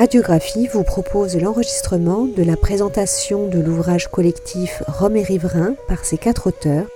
[0.00, 6.16] Radiographie vous propose l'enregistrement de la présentation de l'ouvrage collectif Rome et Riverains par ses
[6.16, 6.86] quatre auteurs.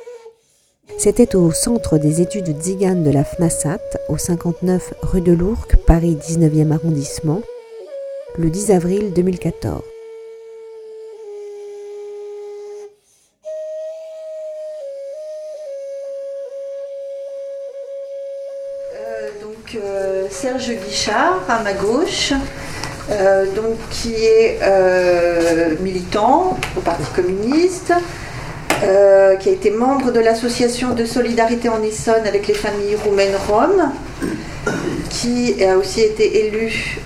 [0.96, 6.16] C'était au Centre des études Zigane de la FNASAT, au 59 rue de l'Ourcq, Paris
[6.16, 7.42] 19e arrondissement,
[8.38, 9.82] le 10 avril 2014.
[18.94, 22.32] Euh, donc euh, Serge Guichard à ma gauche,
[23.10, 24.60] euh, donc, qui est
[25.80, 27.92] militant au Parti communiste,
[29.40, 33.92] qui a été membre de l'association de solidarité en Essonne avec les familles roumaines roms,
[35.10, 36.98] qui a aussi été élu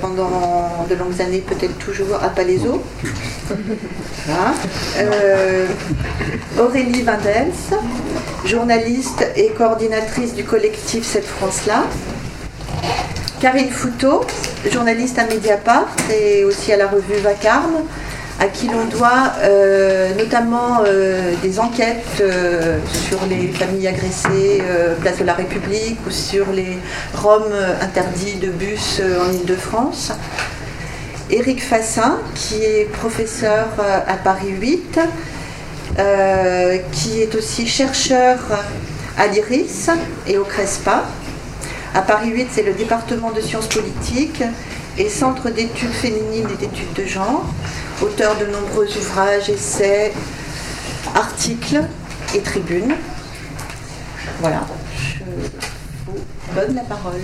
[0.00, 2.82] pendant de longues années, peut-être toujours à Palaiso.
[6.58, 7.52] Aurélie Vindels,
[8.44, 11.84] journaliste et coordinatrice du collectif Cette France-là.
[13.40, 14.22] Karine Fouteau,
[14.72, 17.84] journaliste à Mediapart et aussi à la revue Vacarme,
[18.40, 24.60] à qui l'on doit euh, notamment euh, des enquêtes euh, sur les familles agressées
[25.00, 26.78] place de la République ou sur les
[27.14, 30.12] Roms interdits de bus en Ile-de-France.
[31.30, 33.68] Éric Fassin, qui est professeur
[34.06, 34.98] à Paris 8,
[36.90, 38.38] qui est aussi chercheur
[39.16, 39.90] à l'IRIS
[40.26, 41.04] et au CRESPA.
[41.94, 44.42] À Paris 8, c'est le département de sciences politiques
[44.98, 47.44] et centre d'études féminines et d'études de genre,
[48.02, 50.12] auteur de nombreux ouvrages, essais,
[51.14, 51.82] articles
[52.34, 52.94] et tribunes.
[54.40, 54.66] Voilà,
[54.96, 55.24] je
[56.06, 56.18] vous
[56.54, 57.20] donne la parole.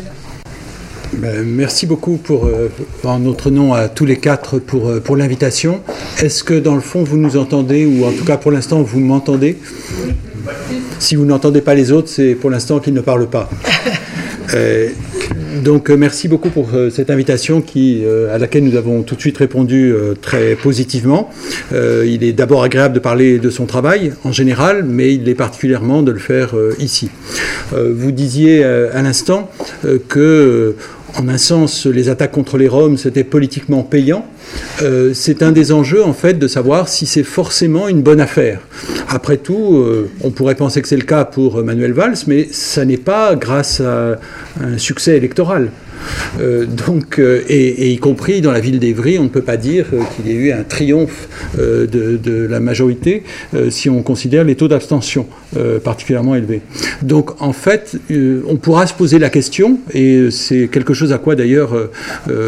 [1.13, 2.69] Ben, merci beaucoup pour, euh,
[3.05, 5.81] en notre nom à tous les quatre pour, euh, pour l'invitation.
[6.21, 9.01] Est-ce que dans le fond vous nous entendez, ou en tout cas pour l'instant vous
[9.01, 9.59] m'entendez?
[10.99, 13.49] Si vous n'entendez pas les autres, c'est pour l'instant qu'ils ne parlent pas.
[14.55, 14.89] Euh,
[15.63, 19.95] donc merci beaucoup pour cette invitation qui, à laquelle nous avons tout de suite répondu
[20.21, 21.31] très positivement.
[21.73, 26.03] il est d'abord agréable de parler de son travail en général, mais il est particulièrement
[26.03, 27.09] de le faire ici.
[27.73, 29.49] vous disiez à l'instant
[30.09, 30.75] que
[31.17, 34.27] en un sens, les attaques contre les Roms, c'était politiquement payant.
[34.83, 38.61] Euh, c'est un des enjeux, en fait, de savoir si c'est forcément une bonne affaire.
[39.09, 42.85] Après tout, euh, on pourrait penser que c'est le cas pour Manuel Valls, mais ça
[42.85, 44.19] n'est pas grâce à
[44.61, 45.71] un succès électoral.
[46.41, 49.87] Euh, donc, euh, et, y compris dans la ville d'Evry, on ne peut pas dire
[49.93, 53.23] euh, qu'il y ait eu un triomphe de, la majorité
[53.71, 55.27] si on considère les taux d'abstention
[55.83, 56.61] particulièrement élevés.
[57.03, 57.97] Donc en fait,
[58.49, 61.91] on pourra se poser la question, et c'est quelque chose à quoi d'ailleurs,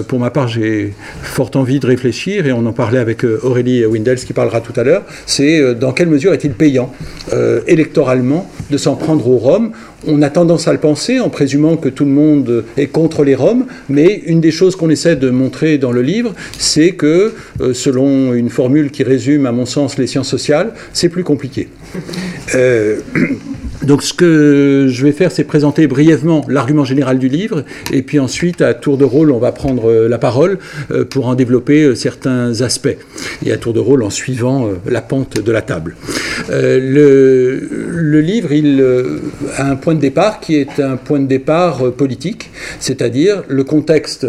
[0.09, 4.19] pour ma part, j'ai fort envie de réfléchir, et on en parlait avec Aurélie Windels
[4.19, 6.93] qui parlera tout à l'heure, c'est dans quelle mesure est-il payant
[7.67, 9.73] électoralement de s'en prendre aux Roms
[10.07, 13.35] on a tendance à le penser en présumant que tout le monde est contre les
[13.35, 17.75] Roms, mais une des choses qu'on essaie de montrer dans le livre, c'est que, euh,
[17.75, 21.69] selon une formule qui résume à mon sens les sciences sociales, c'est plus compliqué.
[22.55, 23.01] Euh,
[23.87, 28.19] donc ce que je vais faire, c'est présenter brièvement l'argument général du livre, et puis
[28.19, 30.59] ensuite, à tour de rôle, on va prendre euh, la parole
[30.91, 32.97] euh, pour en développer euh, certains aspects,
[33.45, 35.95] et à tour de rôle en suivant la pente de la table.
[36.49, 38.51] Le, livre,
[39.57, 44.27] a un point de départ qui est un point de départ politique, c'est-à-dire le contexte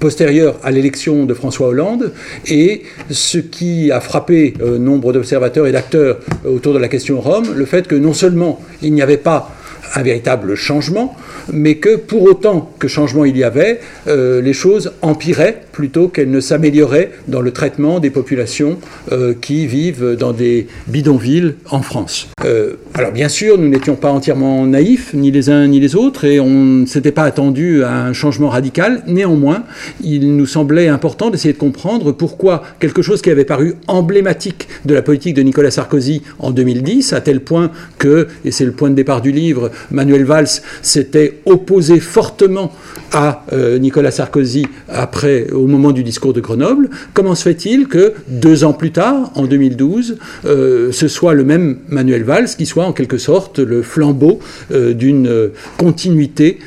[0.00, 2.12] postérieur à l'élection de François Hollande,
[2.48, 7.66] et ce qui a frappé nombre d'observateurs et d'acteurs autour de la question Rome, le
[7.66, 9.48] fait que non seulement il n'y avait pas
[9.94, 11.14] un véritable changement,
[11.52, 16.30] mais que pour autant que changement il y avait, euh, les choses empiraient plutôt qu'elles
[16.30, 18.78] ne s'amélioraient dans le traitement des populations
[19.10, 22.28] euh, qui vivent dans des bidonvilles en France.
[22.44, 26.24] Euh, alors bien sûr, nous n'étions pas entièrement naïfs, ni les uns ni les autres,
[26.24, 29.02] et on ne s'était pas attendu à un changement radical.
[29.06, 29.64] Néanmoins,
[30.02, 34.94] il nous semblait important d'essayer de comprendre pourquoi quelque chose qui avait paru emblématique de
[34.94, 38.90] la politique de Nicolas Sarkozy en 2010, à tel point que, et c'est le point
[38.90, 42.72] de départ du livre, Manuel Valls s'était opposé fortement
[43.12, 46.90] à euh, Nicolas Sarkozy après, au moment du discours de Grenoble.
[47.14, 51.78] Comment se fait-il que deux ans plus tard, en 2012, euh, ce soit le même
[51.88, 54.40] Manuel Valls qui soit en quelque sorte le flambeau
[54.70, 56.58] euh, d'une continuité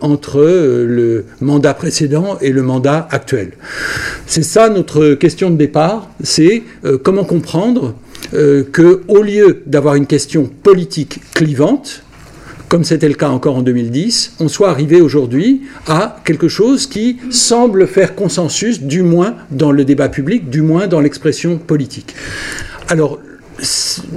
[0.00, 3.52] entre le mandat précédent et le mandat actuel?
[4.26, 6.62] C'est ça notre question de départ, c'est
[7.02, 7.94] comment comprendre
[8.32, 12.02] que au lieu d'avoir une question politique clivante,
[12.72, 17.18] comme c'était le cas encore en 2010, on soit arrivé aujourd'hui à quelque chose qui
[17.28, 22.14] semble faire consensus, du moins dans le débat public, du moins dans l'expression politique.
[22.88, 23.18] Alors,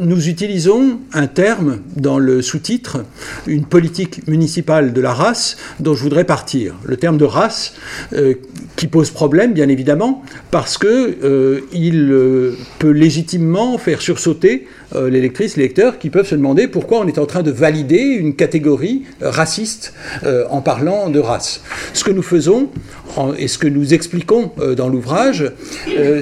[0.01, 3.03] nous utilisons un terme dans le sous-titre,
[3.47, 6.75] une politique municipale de la race, dont je voudrais partir.
[6.85, 7.73] Le terme de race,
[8.13, 8.35] euh,
[8.75, 15.57] qui pose problème, bien évidemment, parce qu'il euh, euh, peut légitimement faire sursauter les lectrices,
[15.57, 19.03] les lecteurs, qui peuvent se demander pourquoi on est en train de valider une catégorie
[19.19, 19.93] raciste
[20.49, 21.63] en parlant de race.
[21.91, 22.69] Ce que nous faisons,
[23.37, 25.51] et ce que nous expliquons dans l'ouvrage,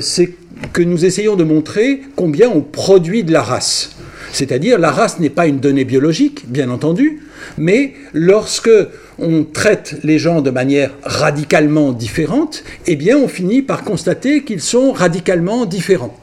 [0.01, 0.33] c'est
[0.71, 3.95] que nous essayons de montrer combien on produit de la race.
[4.31, 7.21] C'est-à-dire, la race n'est pas une donnée biologique, bien entendu,
[7.57, 8.71] mais lorsque
[9.19, 14.61] on traite les gens de manière radicalement différente, eh bien, on finit par constater qu'ils
[14.61, 16.17] sont radicalement différents.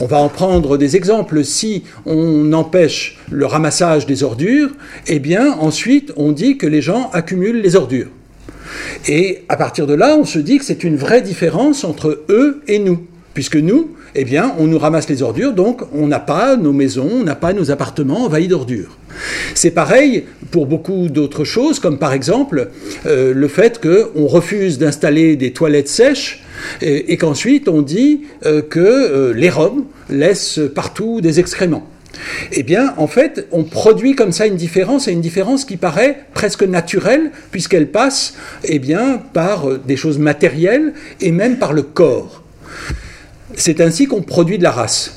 [0.00, 1.44] On va en prendre des exemples.
[1.44, 4.70] Si on empêche le ramassage des ordures,
[5.06, 8.08] eh bien, ensuite, on dit que les gens accumulent les ordures.
[9.06, 12.62] Et à partir de là, on se dit que c'est une vraie différence entre eux
[12.66, 13.06] et nous.
[13.38, 17.08] Puisque nous, eh bien, on nous ramasse les ordures, donc on n'a pas nos maisons,
[17.20, 18.98] on n'a pas nos appartements envahis d'ordures.
[19.54, 22.70] C'est pareil pour beaucoup d'autres choses, comme par exemple
[23.06, 26.42] euh, le fait qu'on refuse d'installer des toilettes sèches
[26.80, 31.86] et, qu'ensuite on dit euh, que euh, les Roms laissent partout des excréments.
[32.50, 36.24] Eh bien, en fait, on produit comme ça une différence, et une différence qui paraît
[36.34, 42.42] presque naturelle, puisqu'elle passe eh bien, par des choses matérielles et même par le corps.
[43.58, 45.16] C'est ainsi qu'on produit de la race.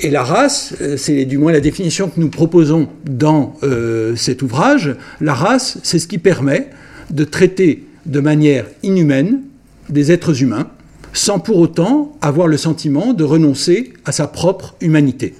[0.00, 4.40] Et la race, euh, c'est du moins la définition que nous proposons dans euh, cet
[4.40, 6.70] ouvrage, la race, c'est ce qui permet
[7.10, 9.42] de traiter de manière inhumaine
[9.90, 10.68] des êtres humains,
[11.12, 15.34] sans pour autant avoir le sentiment de renoncer à sa propre humanité.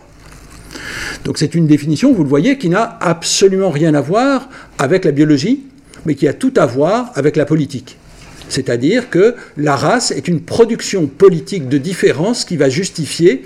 [1.25, 5.13] Donc c'est une définition, vous le voyez, qui n'a absolument rien à voir avec la
[5.13, 5.65] biologie,
[6.05, 7.97] mais qui a tout à voir avec la politique.
[8.55, 13.43] C'est-à-dire que la race est une production politique de différence qui va justifier,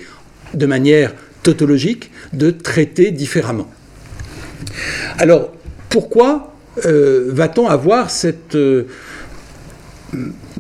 [0.53, 3.71] de manière tautologique, de traiter différemment.
[5.17, 5.51] Alors,
[5.89, 8.87] pourquoi euh, va-t-on avoir cette euh,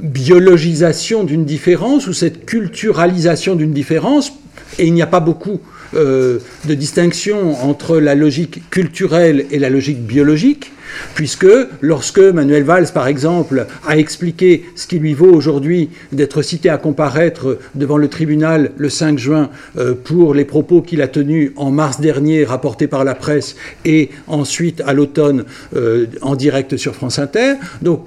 [0.00, 4.32] biologisation d'une différence ou cette culturalisation d'une différence?
[4.78, 5.60] Et il n'y a pas beaucoup
[5.94, 10.72] euh, de distinction entre la logique culturelle et la logique biologique.
[11.14, 11.46] Puisque
[11.80, 16.78] lorsque Manuel Valls, par exemple, a expliqué ce qui lui vaut aujourd'hui d'être cité à
[16.78, 21.70] comparaître devant le tribunal le 5 juin euh, pour les propos qu'il a tenus en
[21.70, 25.44] mars dernier, rapportés par la presse, et ensuite à l'automne
[25.76, 28.04] euh, en direct sur France Inter, donc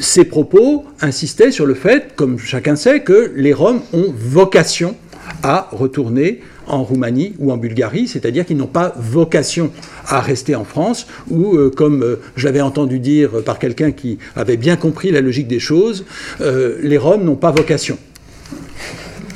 [0.00, 4.96] ces propos insistaient sur le fait, comme chacun sait, que les Roms ont vocation
[5.42, 6.40] à retourner
[6.72, 9.70] en Roumanie ou en Bulgarie, c'est-à-dire qu'ils n'ont pas vocation
[10.06, 14.56] à rester en France, ou euh, comme euh, j'avais entendu dire par quelqu'un qui avait
[14.56, 16.04] bien compris la logique des choses,
[16.40, 17.98] euh, les Roms n'ont pas vocation.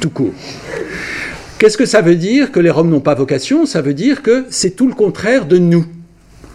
[0.01, 0.33] Tout court.
[1.59, 3.67] Qu'est-ce que ça veut dire que les Roms n'ont pas vocation?
[3.67, 5.87] Ça veut dire que c'est tout le contraire de nous.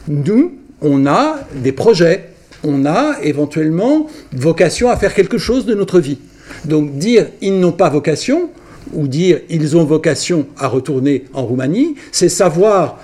[0.07, 2.29] Nous, on a des projets,
[2.63, 6.17] on a éventuellement vocation à faire quelque chose de notre vie.
[6.65, 8.49] Donc dire ils n'ont pas vocation,
[8.93, 12.99] ou dire ils ont vocation à retourner en Roumanie, c'est savoir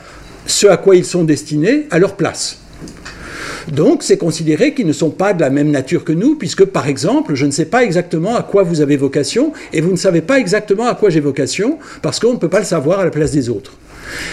[0.45, 2.59] ce à quoi ils sont destinés à leur place.
[3.71, 6.87] Donc c'est considérer qu'ils ne sont pas de la même nature que nous, puisque par
[6.87, 10.21] exemple, je ne sais pas exactement à quoi vous avez vocation, et vous ne savez
[10.21, 13.11] pas exactement à quoi j'ai vocation, parce qu'on ne peut pas le savoir à la
[13.11, 13.73] place des autres.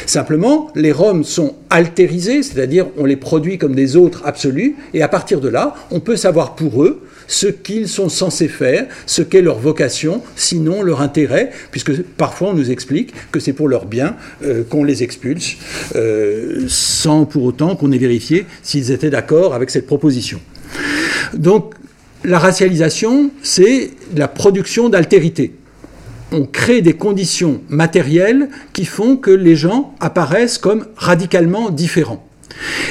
[0.06, 5.08] Simplement, les Roms sont altérisés, c'est-à-dire on les produit comme des autres absolus, et à
[5.08, 9.42] partir de là, on peut savoir pour eux ce qu'ils sont censés faire, ce qu'est
[9.42, 14.16] leur vocation, sinon leur intérêt, puisque parfois on nous explique que c'est pour leur bien
[14.44, 15.56] euh, qu'on les expulse,
[15.96, 20.40] euh, sans pour autant qu'on ait vérifié s'ils étaient d'accord avec cette proposition.
[21.34, 21.74] Donc
[22.24, 25.54] la racialisation, c'est la production d'altérité.
[26.32, 32.26] On crée des conditions matérielles qui font que les gens apparaissent comme radicalement différents.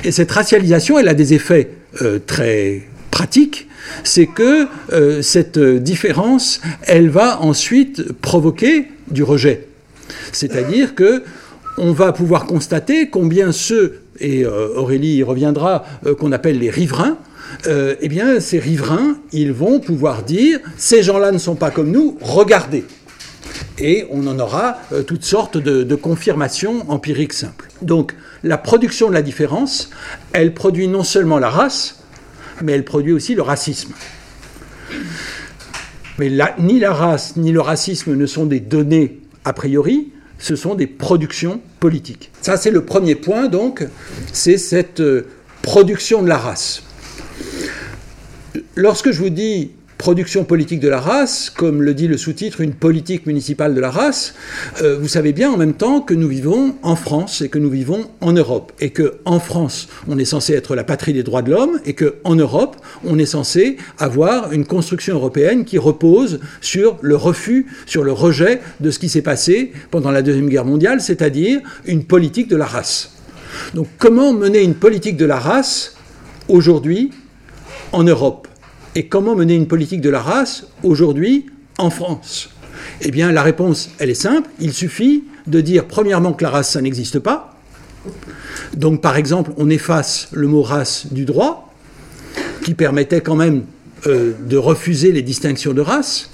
[0.03, 1.71] Et cette racialisation, elle a des effets
[2.01, 3.67] euh, très pratiques
[4.03, 9.67] c'est que euh, cette différence, elle va ensuite provoquer du rejet.
[10.31, 11.23] C'est-à-dire que
[11.77, 16.69] on va pouvoir constater combien ceux, et euh, Aurélie y reviendra, euh, qu'on appelle les
[16.69, 17.17] riverains,
[17.67, 22.17] eh bien, ces riverains, ils vont pouvoir dire ces gens-là ne sont pas comme nous,
[22.19, 22.83] regardez.
[23.77, 27.69] Et on en aura toutes sortes de, de confirmations empiriques simples.
[27.83, 29.91] Donc, la production de la différence,
[30.31, 32.02] elle produit non seulement la race,
[32.63, 33.93] mais elle produit aussi le racisme.
[36.19, 40.75] Mais ni la race ni le racisme ne sont des données a priori, ce sont
[40.75, 42.31] des productions politiques.
[42.41, 43.85] Ça, c'est le premier point, donc,
[44.31, 45.27] c'est cette euh,
[45.61, 46.83] production de la race.
[48.75, 49.71] Lorsque je vous dis
[50.03, 53.89] production politique de la race, comme le dit le sous-titre, une politique municipale de la
[53.89, 54.33] race,
[54.81, 57.69] euh, vous savez bien en même temps que nous vivons en France et que nous
[57.69, 58.73] vivons en Europe.
[58.81, 61.93] Et que en France, on est censé être la patrie des droits de l'homme et
[61.93, 67.67] que en Europe, on est censé avoir une construction européenne qui repose sur le refus,
[67.85, 72.03] sur le rejet de ce qui s'est passé pendant la Deuxième Guerre mondiale, c'est-à-dire une
[72.03, 73.13] politique de la race.
[73.73, 75.95] Donc comment mener une politique de la race
[76.49, 77.11] aujourd'hui
[77.93, 78.49] en Europe?
[78.95, 81.47] Et comment mener une politique de la race aujourd'hui
[81.77, 82.49] en France?
[83.01, 84.49] Eh bien, la réponse, elle est simple.
[84.59, 87.57] Il suffit de dire, premièrement, que la race, ça n'existe pas.
[88.75, 91.73] Donc, par exemple, on efface le mot race du droit,
[92.63, 93.63] qui permettait quand même
[94.07, 96.29] euh, de refuser les distinctions de race.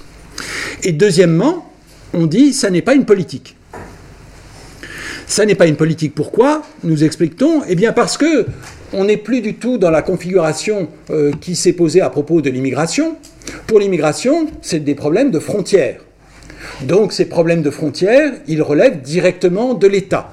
[0.83, 1.71] Et deuxièmement,
[2.13, 3.55] on dit, ça n'est pas une politique.
[5.27, 6.15] Ça n'est pas une politique.
[6.15, 6.63] Pourquoi?
[6.83, 7.61] Nous expliquons.
[7.67, 8.47] Eh bien, parce que
[8.93, 12.50] on n'est plus du tout dans la configuration euh, qui s'est posée à propos de
[12.50, 13.17] l'immigration.
[13.67, 16.01] Pour l'immigration, c'est des problèmes de frontières.
[16.81, 20.31] Donc ces problèmes de frontières, ils relèvent directement de l'État.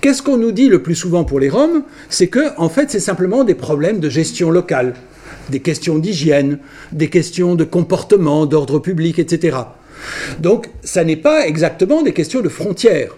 [0.00, 1.82] Qu'est-ce qu'on nous dit le plus souvent pour les Roms?
[2.08, 4.94] C'est que, en fait, c'est simplement des problèmes de gestion locale,
[5.50, 6.58] des questions d'hygiène,
[6.92, 9.56] des questions de comportement, d'ordre public, etc.
[10.40, 13.14] Donc, ça n'est pas exactement des questions de frontières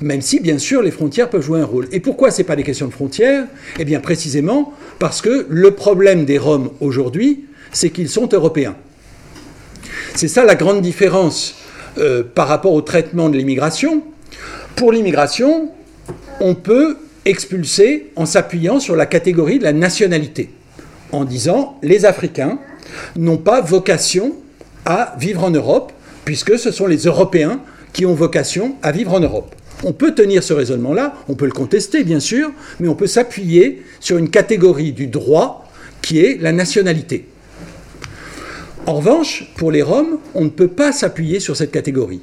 [0.00, 1.88] même si bien sûr les frontières peuvent jouer un rôle.
[1.92, 3.46] Et pourquoi ce n'est pas des questions de frontières?
[3.78, 8.76] Eh bien précisément parce que le problème des Roms aujourd'hui, c'est qu'ils sont européens.
[10.14, 11.54] C'est ça la grande différence
[11.98, 14.02] euh, par rapport au traitement de l'immigration.
[14.76, 15.70] Pour l'immigration,
[16.40, 20.50] on peut expulser en s'appuyant sur la catégorie de la nationalité,
[21.12, 22.58] en disant les Africains
[23.16, 24.34] n'ont pas vocation
[24.84, 25.92] à vivre en Europe,
[26.24, 27.60] puisque ce sont les Européens
[27.92, 29.54] qui ont vocation à vivre en Europe.
[29.82, 33.82] On peut tenir ce raisonnement-là, on peut le contester bien sûr, mais on peut s'appuyer
[33.98, 35.70] sur une catégorie du droit
[36.02, 37.26] qui est la nationalité.
[38.86, 42.20] En revanche, pour les Roms, on ne peut pas s'appuyer sur cette catégorie.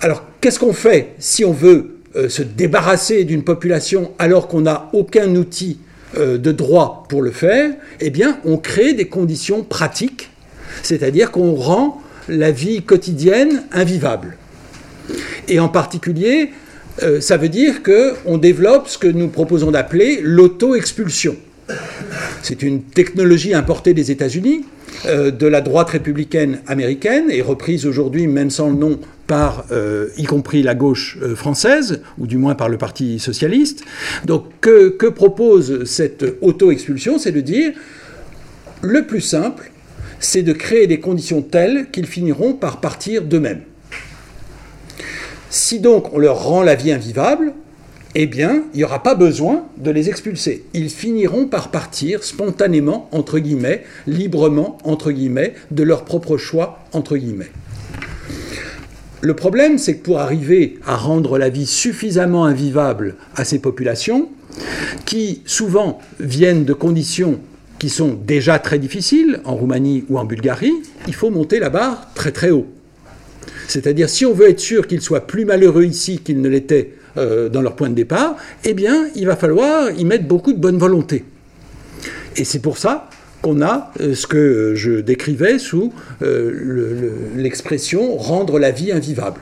[0.00, 4.88] Alors, qu'est-ce qu'on fait si on veut euh, se débarrasser d'une population alors qu'on n'a
[4.92, 5.78] aucun outil
[6.16, 7.72] euh, de droit pour le faire?
[8.00, 10.30] Eh bien, on crée des conditions pratiques,
[10.82, 14.36] c'est-à-dire qu'on rend la vie quotidienne invivable.
[15.48, 16.50] Et en particulier,
[17.02, 21.36] euh, ça veut dire qu'on développe ce que nous proposons d'appeler l'auto-expulsion.
[22.42, 24.64] C'est une technologie importée des États-Unis,
[25.06, 30.08] euh, de la droite républicaine américaine, et reprise aujourd'hui, même sans le nom, par euh,
[30.18, 33.84] y compris la gauche française, ou du moins par le Parti socialiste.
[34.26, 37.18] Donc que, que propose cette auto-expulsion?
[37.18, 37.72] C'est de dire,
[38.82, 39.70] le plus simple,
[40.18, 43.62] c'est de créer des conditions telles qu'ils finiront par partir d'eux-mêmes.
[45.54, 47.52] Si donc on leur rend la vie invivable,
[48.14, 50.64] eh bien, il n'y aura pas besoin de les expulser.
[50.72, 57.18] Ils finiront par partir spontanément, entre guillemets, librement, entre guillemets, de leur propre choix, entre
[57.18, 57.50] guillemets.
[59.20, 64.30] Le problème, c'est que pour arriver à rendre la vie suffisamment invivable à ces populations,
[65.04, 67.40] qui souvent viennent de conditions
[67.78, 70.72] qui sont déjà très difficiles, en Roumanie ou en Bulgarie,
[71.08, 72.68] il faut monter la barre très très haut.
[73.68, 77.48] C'est-à-dire, si on veut être sûr qu'ils soient plus malheureux ici qu'ils ne l'étaient euh,
[77.48, 80.78] dans leur point de départ, eh bien, il va falloir y mettre beaucoup de bonne
[80.78, 81.24] volonté.
[82.36, 83.10] Et c'est pour ça
[83.42, 85.92] qu'on a euh, ce que je décrivais sous
[86.22, 89.40] euh, l'expression rendre la vie invivable.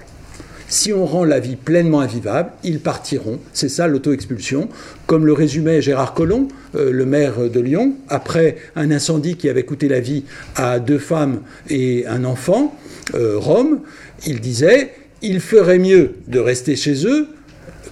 [0.71, 3.41] Si on rend la vie pleinement invivable, ils partiront.
[3.53, 4.69] C'est ça l'auto-expulsion.
[5.07, 9.89] Comme le résumait Gérard Collomb, le maire de Lyon, après un incendie qui avait coûté
[9.89, 10.25] la vie
[10.55, 12.79] à deux femmes et un enfant,
[13.13, 13.81] Rome,
[14.27, 17.27] il disait il ferait mieux de rester chez eux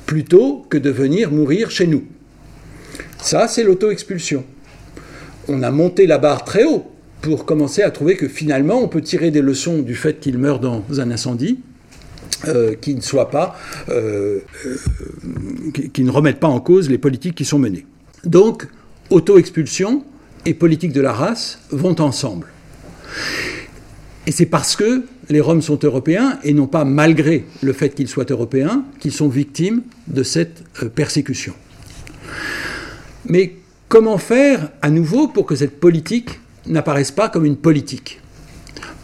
[0.06, 2.04] plutôt que de venir mourir chez nous.
[3.20, 4.44] Ça, c'est l'auto-expulsion.
[5.48, 6.86] On a monté la barre très haut
[7.22, 10.60] pour commencer à trouver que finalement, on peut tirer des leçons du fait qu'ils meurent
[10.60, 11.58] dans un incendie,
[12.46, 13.56] euh, qui ne soient pas,
[13.88, 17.84] euh, euh, qui, ne remettent pas en cause les politiques qui sont menées.
[18.22, 18.68] Donc,
[19.10, 20.04] auto-expulsion
[20.46, 22.46] et politique de la race vont ensemble.
[24.28, 28.06] Et c'est parce que les Roms sont européens et non pas malgré le fait qu'ils
[28.06, 30.62] soient européens qu'ils sont victimes de cette
[30.94, 31.54] persécution.
[33.26, 33.56] Mais
[33.88, 38.20] comment faire à nouveau pour que cette politique n'apparaisse pas comme une politique?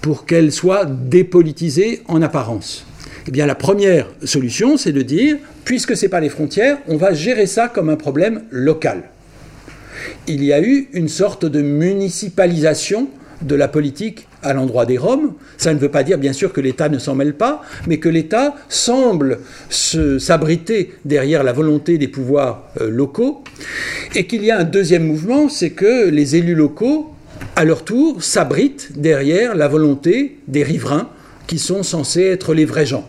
[0.03, 2.87] Pour qu'elle soit dépolitisée en apparence
[3.27, 6.97] Eh bien la première solution, c'est de dire, puisque ce n'est pas les frontières, on
[6.97, 9.05] va gérer ça comme un problème local.
[10.27, 13.09] Il y a eu une sorte de municipalisation
[13.41, 15.35] de la politique à l'endroit des Roms.
[15.57, 18.09] Ça ne veut pas dire, bien sûr, que l'État ne s'en mêle pas, mais que
[18.09, 19.39] l'État semble
[19.71, 23.43] s'abriter derrière la volonté des pouvoirs euh, locaux.
[24.15, 27.15] Et qu'il y a un deuxième mouvement, c'est que les élus locaux
[27.57, 31.09] à leur tour, s'abritent derrière la volonté des riverains
[31.47, 33.09] qui sont censés être les vrais gens.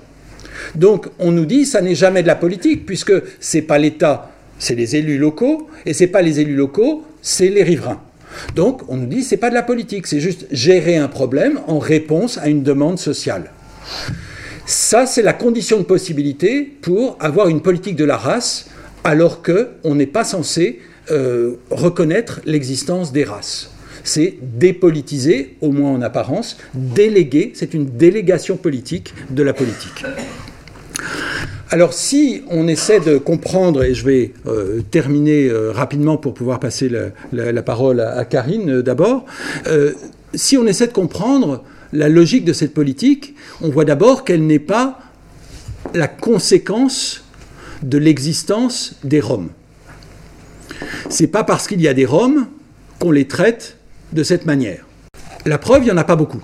[0.73, 4.75] Donc on nous dit ça n'est jamais de la politique puisque c'est pas l'État, c'est
[4.75, 8.01] les élus locaux et c'est pas les élus locaux, c'est les riverains.
[8.55, 11.79] Donc on nous dit c'est pas de la politique, c'est juste gérer un problème en
[11.79, 13.51] réponse à une demande sociale.
[14.65, 18.69] Ça c'est la condition de possibilité pour avoir une politique de la race
[19.03, 20.79] alors qu'on n'est pas censé
[21.11, 23.69] euh, reconnaître l'existence des races
[24.05, 30.05] c'est dépolitiser, au moins en apparence, déléguer, c'est une délégation politique de la politique.
[31.71, 36.59] Alors si on essaie de comprendre, et je vais euh, terminer euh, rapidement pour pouvoir
[36.59, 36.89] passer
[37.33, 39.25] la, parole à, Karine euh, d'abord,
[40.33, 44.59] si on essaie de comprendre la logique de cette politique, on voit d'abord qu'elle n'est
[44.59, 44.99] pas
[45.93, 47.23] la conséquence
[47.81, 49.49] de l'existence des Roms.
[51.09, 52.47] C'est pas parce qu'il y a des Roms
[52.99, 53.77] qu'on les traite
[54.13, 54.85] de cette manière.
[55.45, 56.41] La preuve, il n'y en a pas beaucoup.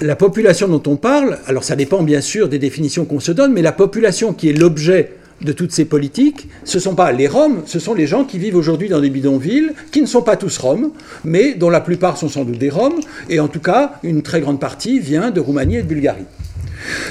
[0.00, 3.52] La population dont on parle, alors ça dépend bien sûr des définitions qu'on se donne,
[3.52, 7.28] mais la population qui est l'objet de toutes ces politiques, ce ne sont pas les
[7.28, 10.36] Roms, ce sont les gens qui vivent aujourd'hui dans des bidonvilles, qui ne sont pas
[10.36, 10.90] tous Roms,
[11.24, 14.40] mais dont la plupart sont sans doute des Roms, et en tout cas, une très
[14.40, 16.24] grande partie vient de Roumanie et de Bulgarie.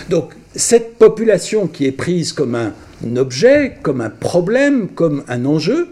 [0.09, 2.73] Donc, cette population qui est prise comme un
[3.15, 5.87] objet, comme un problème, comme un enjeu,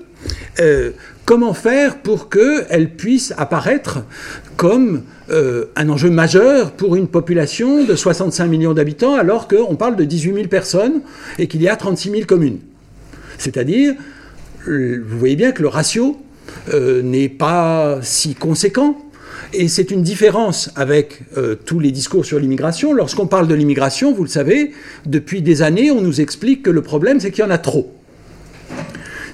[0.59, 0.91] euh,
[1.25, 3.99] comment faire pour qu'elle puisse apparaître
[4.57, 9.95] comme euh, un enjeu majeur pour une population de 65 millions d'habitants alors qu'on parle
[9.95, 11.01] de 18 000 personnes
[11.39, 12.59] et qu'il y a 36 000 communes.
[13.37, 13.93] C'est-à-dire,
[14.67, 16.19] vous voyez bien que le ratio
[16.73, 18.97] euh, n'est pas si conséquent.
[19.53, 21.23] Et c'est une différence avec
[21.65, 22.93] tous les discours sur l'immigration.
[22.93, 24.71] Lorsqu'on parle de l'immigration, vous le savez,
[25.05, 27.91] depuis des années, on nous explique que le problème, c'est qu'il y en a trop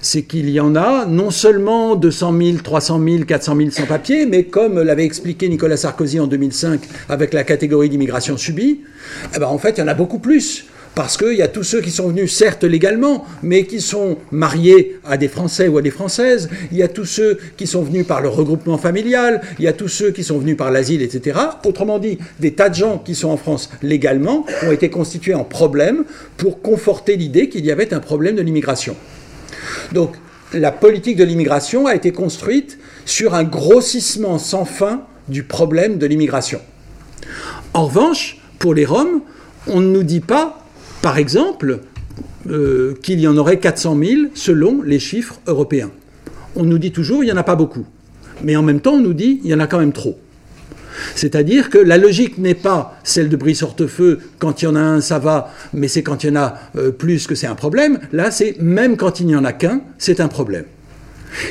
[0.02, 4.44] c'est qu'il y en a non seulement 200 000, 300 000, 400 000 sans-papiers, mais
[4.44, 8.82] comme l'avait expliqué Nicolas Sarkozy en 2005 avec la catégorie d'immigration subie,
[9.36, 10.66] eh ben en fait, il y en a beaucoup plus.
[10.98, 15.00] Parce qu'il y a tous ceux qui sont venus, certes légalement, mais qui sont mariés
[15.06, 16.50] à des Français ou à des Françaises.
[16.72, 19.42] Il y a tous ceux qui sont venus par le regroupement familial.
[19.60, 21.38] Il y a tous ceux qui sont venus par l'asile, etc.
[21.66, 25.44] Autrement dit, des tas de gens qui sont en France légalement ont été constitués en
[25.44, 26.04] problème
[26.36, 28.96] pour conforter l'idée qu'il y avait un problème de l'immigration.
[29.94, 30.16] Donc
[30.54, 36.06] la politique de l'immigration a été construite sur un grossissement sans fin du problème de
[36.06, 36.62] l'immigration.
[37.74, 39.22] En revanche, pour les Roms,
[39.68, 40.66] on ne nous dit pas,
[41.02, 41.82] par exemple,
[42.50, 45.92] euh, qu'il y en aurait 400 000 selon les chiffres européens.
[46.56, 47.86] On nous dit toujours il n'y en a pas beaucoup.
[48.44, 50.18] Mais en même temps, on nous dit il y en a quand même trop.
[51.16, 54.82] C'est-à-dire que la logique n'est pas celle de Brice Hortefeux, quand il y en a
[54.82, 57.56] un, ça va, mais c'est quand il y en a euh, plus que c'est un
[57.56, 58.00] problème.
[58.12, 60.66] Là, c'est même quand il n'y en a qu'un, c'est un problème.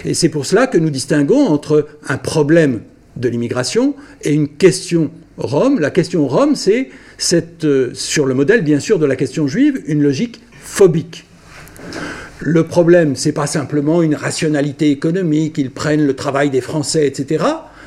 [0.05, 2.81] Et c'est pour cela que nous distinguons entre un problème
[3.17, 5.81] de l'immigration et une question Rome.
[5.81, 6.91] La question Rome, c'est
[7.65, 11.25] euh, sur le modèle bien sûr de la question juive, une logique phobique.
[12.41, 17.45] Le problème, c'est pas simplement une rationalité économique, ils prennent le travail des Français, etc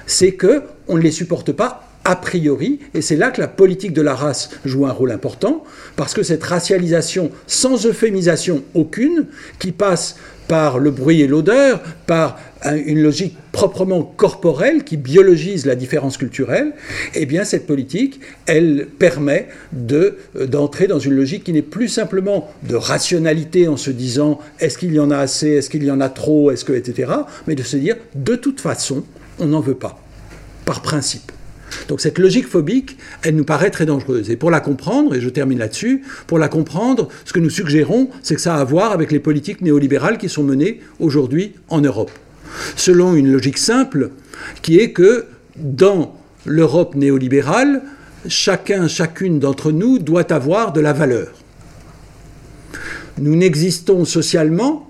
[0.09, 3.93] c'est que on ne les supporte pas a priori, et c'est là que la politique
[3.93, 5.63] de la race joue un rôle important,
[5.95, 9.27] parce que cette racialisation sans euphémisation aucune,
[9.59, 10.15] qui passe
[10.47, 16.73] par le bruit et l'odeur, par une logique proprement corporelle qui biologise la différence culturelle,
[17.13, 20.17] eh bien cette politique, elle permet de,
[20.47, 24.93] d'entrer dans une logique qui n'est plus simplement de rationalité en se disant est-ce qu'il
[24.93, 27.11] y en a assez, est-ce qu'il y en a trop, est-ce que, etc.,
[27.45, 29.03] mais de se dire de toute façon,
[29.39, 30.01] on n'en veut pas,
[30.65, 31.31] par principe.
[31.87, 34.29] Donc cette logique phobique, elle nous paraît très dangereuse.
[34.29, 38.09] Et pour la comprendre, et je termine là-dessus, pour la comprendre, ce que nous suggérons,
[38.21, 41.81] c'est que ça a à voir avec les politiques néolibérales qui sont menées aujourd'hui en
[41.81, 42.11] Europe.
[42.75, 44.11] Selon une logique simple,
[44.61, 45.25] qui est que
[45.55, 47.83] dans l'Europe néolibérale,
[48.27, 51.27] chacun, chacune d'entre nous doit avoir de la valeur.
[53.19, 54.87] Nous n'existons socialement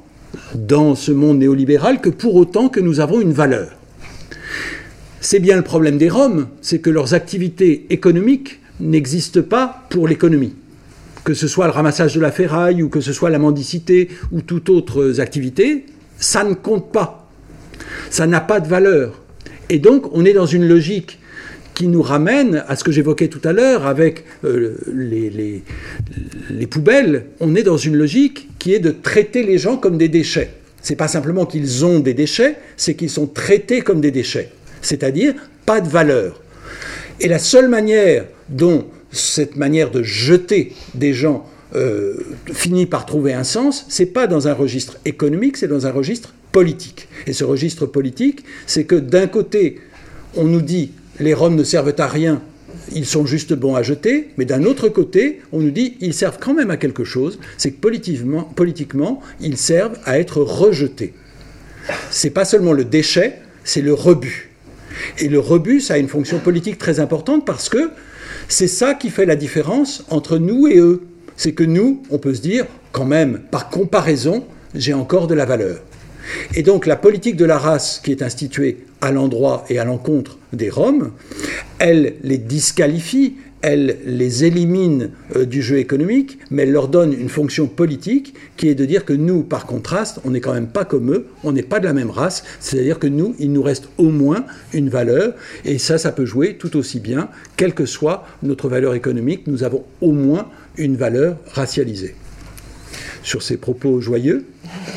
[0.53, 3.78] dans ce monde néolibéral que pour autant que nous avons une valeur.
[5.21, 10.55] C'est bien le problème des Roms, c'est que leurs activités économiques n'existent pas pour l'économie.
[11.25, 14.41] Que ce soit le ramassage de la ferraille ou que ce soit la mendicité ou
[14.41, 15.85] toute autre activité,
[16.17, 17.29] ça ne compte pas.
[18.09, 19.21] Ça n'a pas de valeur.
[19.69, 21.19] Et donc on est dans une logique
[21.73, 25.61] qui nous ramène à ce que j'évoquais tout à l'heure avec euh, les,
[26.49, 27.25] les, poubelles.
[27.41, 30.51] On est dans une logique qui est de traiter les gens comme des déchets.
[30.81, 34.49] C'est pas simplement qu'ils ont des déchets, c'est qu'ils sont traités comme des déchets
[34.81, 35.33] c'est-à-dire
[35.65, 36.41] pas de valeur.
[37.19, 42.15] Et la seule manière dont cette manière de jeter des gens euh,
[42.51, 46.33] finit par trouver un sens, c'est pas dans un registre économique, c'est dans un registre
[46.51, 47.07] politique.
[47.27, 49.79] Et ce registre politique, c'est que d'un côté,
[50.35, 52.41] on nous dit les Roms ne servent à rien,
[52.93, 56.37] ils sont juste bons à jeter, mais d'un autre côté, on nous dit ils servent
[56.39, 61.13] quand même à quelque chose, c'est que politiquement, ils servent à être rejetés.
[62.09, 64.48] C'est pas seulement le déchet, c'est le rebut.
[65.17, 67.91] Et le rebut, ça a une fonction politique très importante parce que
[68.47, 71.03] c'est ça qui fait la différence entre nous et eux.
[71.37, 74.43] C'est que nous, on peut se dire, quand même, par comparaison,
[74.75, 75.79] j'ai encore de la valeur.
[76.55, 80.37] Et donc la politique de la race qui est instituée à l'endroit et à l'encontre
[80.53, 81.11] des Roms,
[81.79, 87.29] elle les disqualifie, elle les élimine euh, du jeu économique, mais elle leur donne une
[87.29, 90.85] fonction politique qui est de dire que nous, par contraste, on n'est quand même pas
[90.85, 93.89] comme eux, on n'est pas de la même race, c'est-à-dire que nous, il nous reste
[93.97, 95.33] au moins une valeur,
[95.65, 99.63] et ça, ça peut jouer tout aussi bien, quelle que soit notre valeur économique, nous
[99.63, 102.15] avons au moins une valeur racialisée.
[103.23, 104.45] Sur ces propos joyeux,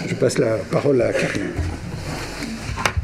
[0.06, 1.50] je passe la parole à Karine.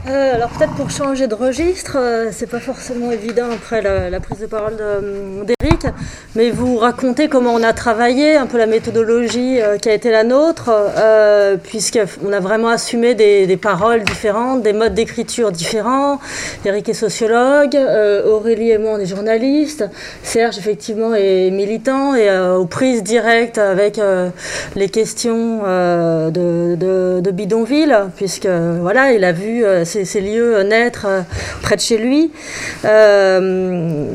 [0.06, 4.38] Euh, alors peut-être pour changer de registre, euh, c'est pas forcément évident après la, prise
[4.38, 5.77] de parole d'Éric,
[6.34, 10.10] mais vous racontez comment on a travaillé, un peu la méthodologie euh, qui a été
[10.10, 10.70] la nôtre,
[11.62, 16.20] puisqu'on a vraiment assumé des, paroles différentes, des modes d'écriture différents.
[16.64, 17.76] Éric est sociologue,
[18.26, 19.84] Aurélie et moi on est journalistes,
[20.22, 24.00] Serge effectivement est militant et aux prises directes avec
[24.76, 31.22] les questions de, bidonville, puisque voilà, il a vu ces, lieux naître euh,
[31.62, 32.30] près de chez lui.
[32.84, 34.06] Euh,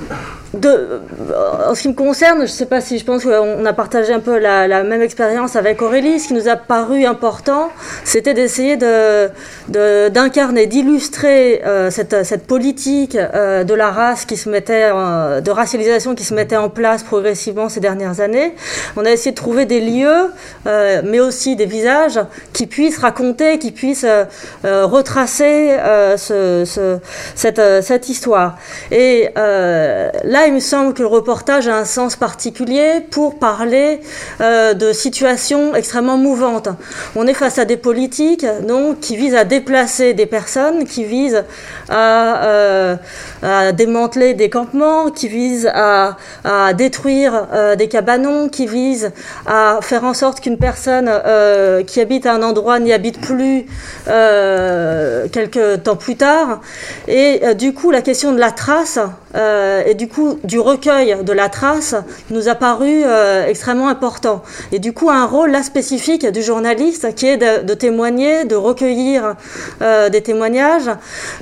[0.00, 3.64] you alors, en ce qui me concerne, je ne sais pas si je pense qu'on
[3.64, 6.20] a partagé un peu la, même expérience avec Aurélie.
[6.20, 7.70] Ce qui nous a paru important,
[8.04, 8.76] c'était d'essayer
[9.68, 16.24] d'incarner, d'illustrer euh, cette, politique euh, de la race qui se mettait, de racialisation qui
[16.24, 18.54] se mettait en place progressivement ces dernières années.
[18.96, 20.30] On a essayé de trouver des lieux,
[20.66, 22.20] euh, mais aussi des visages
[22.52, 24.06] qui puissent raconter, qui puissent
[24.64, 25.76] retracer
[26.16, 28.58] cette, cette, histoire.
[28.90, 34.00] Et là, il me semble que le reportage a un sens particulier pour parler
[34.40, 36.68] euh, de situations extrêmement mouvantes.
[37.16, 38.46] On est face à des politiques
[39.00, 41.44] qui visent à déplacer des personnes, qui visent
[41.88, 42.96] à, euh,
[43.72, 46.16] démanteler des campements, qui visent à,
[46.74, 49.12] détruire euh, des cabanons, qui visent
[49.46, 51.10] à faire en sorte qu'une personne
[51.86, 53.66] qui habite à un endroit n'y habite plus
[54.06, 56.60] quelques temps plus tard.
[57.08, 58.98] Et du coup, la question de la trace
[59.36, 61.94] et du coup du recueil de la trace
[62.30, 64.42] nous a paru euh, extrêmement important.
[64.72, 69.36] Et du coup, un rôle là spécifique du journaliste qui est de, témoigner, de recueillir
[69.82, 70.90] euh, des témoignages,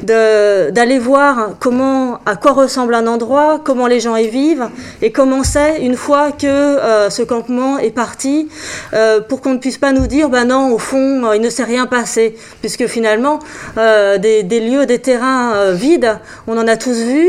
[0.02, 4.68] d'aller voir comment, à quoi ressemble un endroit, comment les gens y vivent
[5.02, 8.48] et comment c'est une fois que euh, ce campement est parti,
[9.28, 11.87] pour qu'on ne puisse pas nous dire, ben non, au fond, il ne s'est rien
[11.87, 13.38] passé, puisque finalement,
[13.76, 17.28] des, lieux, des terrains vides, on en a tous vu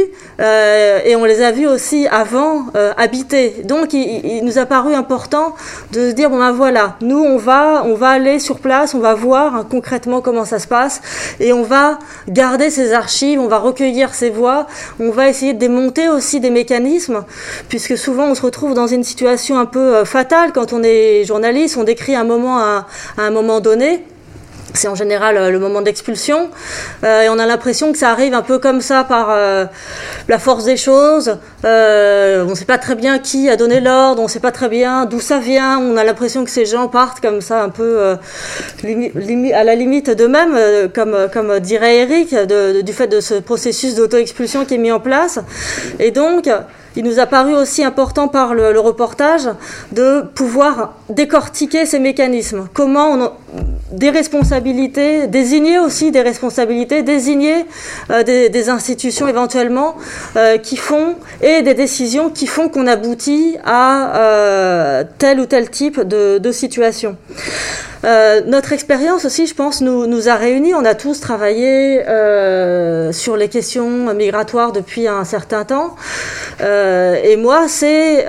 [1.06, 3.62] et on les a vu aussi avant euh, habiter.
[3.63, 5.56] Donc il, nous a paru important
[5.91, 9.00] de se dire bon ben voilà, nous on va on va aller sur place, on
[9.00, 11.02] va voir hein, concrètement comment ça se passe
[11.39, 14.68] et on va garder ces archives, on va recueillir ces voix,
[15.00, 17.24] on va essayer de démonter aussi des mécanismes
[17.70, 21.24] puisque souvent on se retrouve dans une situation un peu euh, fatale quand on est
[21.26, 22.86] journaliste, on décrit un moment à
[23.18, 24.04] un moment donné
[24.73, 26.49] c'est en général euh, le moment d'expulsion.
[27.04, 29.65] Euh, et on a l'impression que ça arrive un peu comme ça par euh,
[30.28, 31.38] la force des choses.
[31.63, 34.69] on ne sait pas très bien qui a donné l'ordre, on ne sait pas très
[34.69, 35.80] bien d'où ça vient.
[35.80, 38.17] On a l'impression que ces gens partent comme ça, un peu
[39.54, 42.36] à la limite d'eux-mêmes, comme, dirait Eric,
[42.84, 45.39] du fait de ce processus d'auto-expulsion qui est mis en place.
[45.99, 46.49] Et donc,
[46.97, 49.49] il nous a paru aussi important par le, reportage
[49.91, 52.67] de pouvoir décortiquer ces mécanismes.
[52.73, 53.32] Comment on,
[53.96, 57.65] des responsabilités, désigner aussi des responsabilités, désigner
[58.12, 59.96] euh, des, institutions éventuellement
[60.36, 65.70] euh, qui font et des décisions qui font qu'on aboutit à euh, tel ou tel
[65.70, 67.18] type de, situation.
[68.46, 70.76] Notre expérience aussi, je pense, nous, nous a réunis.
[70.76, 72.02] On a tous travaillé
[73.12, 75.96] sur les questions migratoires depuis un certain temps.
[76.62, 78.28] Et moi, c'est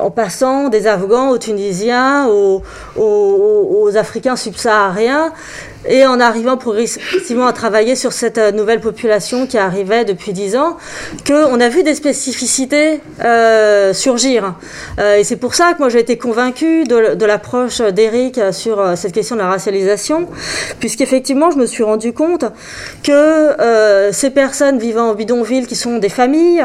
[0.00, 2.62] en passant des Afghans aux Tunisiens, aux,
[2.96, 5.32] aux, aux Africains subsahariens,
[5.88, 10.56] et en arrivant progressivement à travailler sur cette euh, nouvelle population qui arrivait depuis dix
[10.56, 10.76] ans,
[11.26, 14.54] qu'on a vu des spécificités euh, surgir.
[14.98, 19.12] Euh, et c'est pour ça que moi j'ai été convaincue de, l'approche d'Eric sur cette
[19.12, 20.28] question de la racialisation,
[20.80, 22.44] puisqu'effectivement je me suis rendu compte
[23.02, 26.64] que ces personnes vivant en bidonville, qui sont des familles,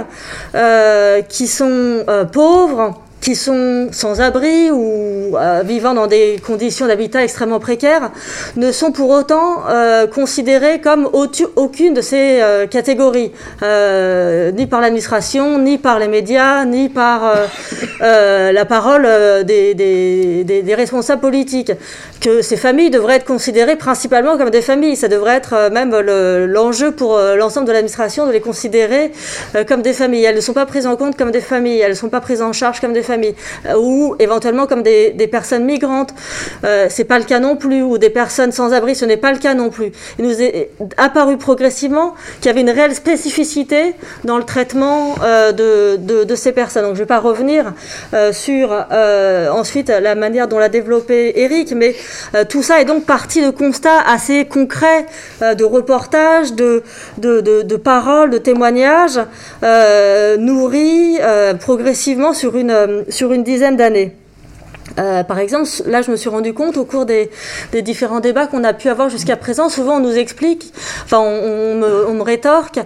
[1.29, 7.59] qui sont pauvres, qui sont sans abri ou euh, vivant dans des conditions d'habitat extrêmement
[7.59, 8.11] précaires
[8.55, 11.07] ne sont pour autant euh, considérés comme
[11.55, 13.31] aucune de ces euh, catégories,
[13.61, 17.21] ni par l'administration, ni par les médias, ni par
[17.99, 19.07] la parole
[19.45, 21.71] des, responsables politiques.
[22.21, 24.95] Que ces familles devraient être considérées principalement comme des familles.
[24.95, 29.11] Ça devrait être même l'enjeu pour l'ensemble de l'administration de les considérer
[29.67, 30.25] comme des familles.
[30.25, 32.41] Elles ne sont pas prises en compte comme des familles, elles ne sont pas prises
[32.41, 36.13] en charge comme des familles euh, ou éventuellement comme des, personnes migrantes.
[36.63, 39.31] Euh, c'est pas le cas non plus, ou des personnes sans abri, ce n'est pas
[39.31, 39.91] le cas non plus.
[40.19, 45.51] Il nous est apparu progressivement qu'il y avait une réelle spécificité dans le traitement euh,
[45.51, 46.83] de, ces personnes.
[46.83, 47.73] Donc je ne vais pas revenir
[48.13, 48.71] euh, sur
[49.51, 51.95] ensuite la manière dont l'a développé Eric, mais
[52.49, 55.05] tout ça est donc parti de constats assez concrets,
[55.41, 56.83] de reportages, de,
[57.77, 59.19] paroles, de témoignages,
[60.39, 61.19] nourris
[61.59, 64.13] progressivement sur une, sur une dizaine d'années.
[64.99, 67.29] Euh, par exemple, là, je me suis rendu compte au cours des,
[67.81, 70.73] différents débats qu'on a pu avoir jusqu'à présent, souvent on nous explique,
[71.03, 72.79] enfin, on, me, rétorque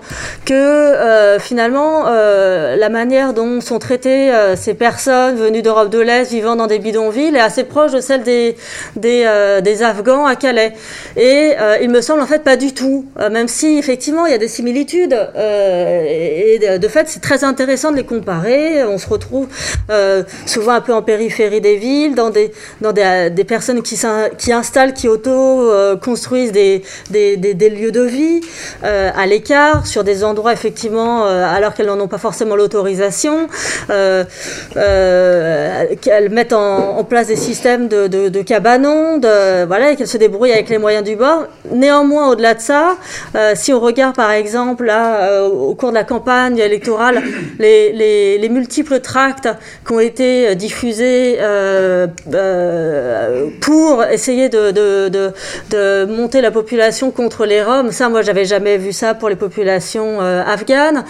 [0.45, 6.29] que euh, finalement, euh, la manière dont sont traitées ces personnes venues d'Europe de l'Est,
[6.29, 8.55] vivant dans des bidonvilles, est assez proche de celle des,
[9.83, 10.73] Afghans à Calais.
[11.17, 14.37] Et il me semble en fait pas du tout, même si effectivement il y a
[14.37, 15.17] des similitudes.
[15.35, 18.83] et de fait, c'est très intéressant de les comparer.
[18.85, 19.47] On se retrouve
[20.45, 23.99] souvent un peu en périphérie des villes dans des, dans des, euh, des personnes qui,
[24.37, 28.41] qui installent, qui auto-construisent des, des, des, lieux de vie
[28.83, 33.47] euh, à l'écart, sur des endroits effectivement, euh, alors qu'elles n'en ont pas forcément l'autorisation,
[33.87, 34.27] qu'elles
[36.29, 39.19] mettent en, place des systèmes de, de, de cabanons,
[39.67, 41.43] voilà, et qu'elles se débrouillent avec les moyens du bord.
[41.71, 42.97] Néanmoins, au-delà de ça,
[43.53, 47.21] si on regarde par exemple là, au cours de la campagne électorale,
[47.59, 49.49] les, les, les multiples tracts
[49.85, 51.37] qui ont été diffusés
[53.61, 57.91] pour essayer de, monter la population contre les Roms.
[57.91, 61.03] Ça, moi, j'avais jamais vu ça pour les populations euh, afghanes.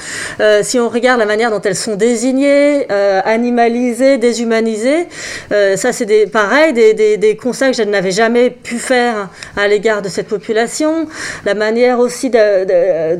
[0.62, 5.08] si on regarde la manière dont elles sont désignées, animalisées, déshumanisées,
[5.50, 10.10] ça, c'est pareil, des, des, constats que je n'avais jamais pu faire à l'égard de
[10.10, 11.08] cette population.
[11.46, 13.16] La manière aussi de,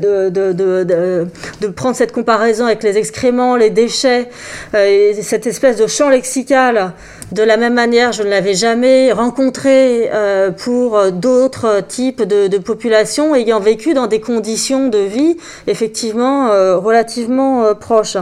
[1.60, 4.28] de prendre cette comparaison avec les excréments, les déchets,
[4.74, 6.92] et cette espèce de champ lexical
[7.32, 13.34] de la même manière, je ne l'avais jamais rencontré euh, pour d'autres types de, populations
[13.34, 15.36] ayant vécu dans des conditions de vie
[15.66, 18.16] effectivement euh, relativement euh, proches.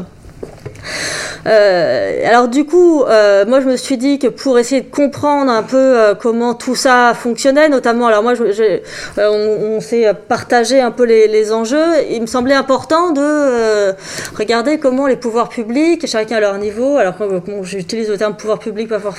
[1.47, 5.51] Euh, alors du coup, euh, moi je me suis dit que pour essayer de comprendre
[5.51, 8.81] un peu euh, comment tout ça fonctionnait, notamment, alors moi je,
[9.19, 13.93] on, s'est partagé un peu les, enjeux, il me semblait important de
[14.37, 18.59] regarder comment les pouvoirs publics, chacun à leur niveau, alors bon, j'utilise le terme pouvoir
[18.59, 19.15] public pas, for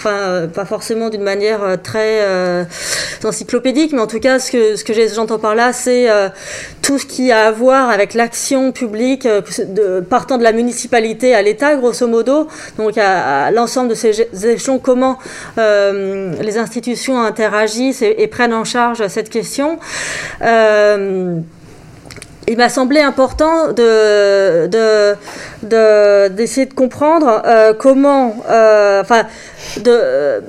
[0.54, 2.26] pas forcément d'une manière très
[3.24, 4.52] encyclopédique, mais en tout cas ce
[4.84, 6.08] que, j'entends par là, c'est
[6.82, 9.28] tout ce qui a à voir avec l'action publique
[10.10, 15.18] partant de la municipalité à l'État, grosso modo, donc à, l'ensemble de ces échelons, comment
[15.58, 19.80] euh, les institutions interagissent et, prennent en charge cette question.
[20.42, 21.40] Euh,
[22.48, 24.68] il m'a semblé important de,
[26.30, 28.36] d'essayer de, comprendre euh, comment,
[29.02, 29.24] enfin,
[29.78, 30.42] de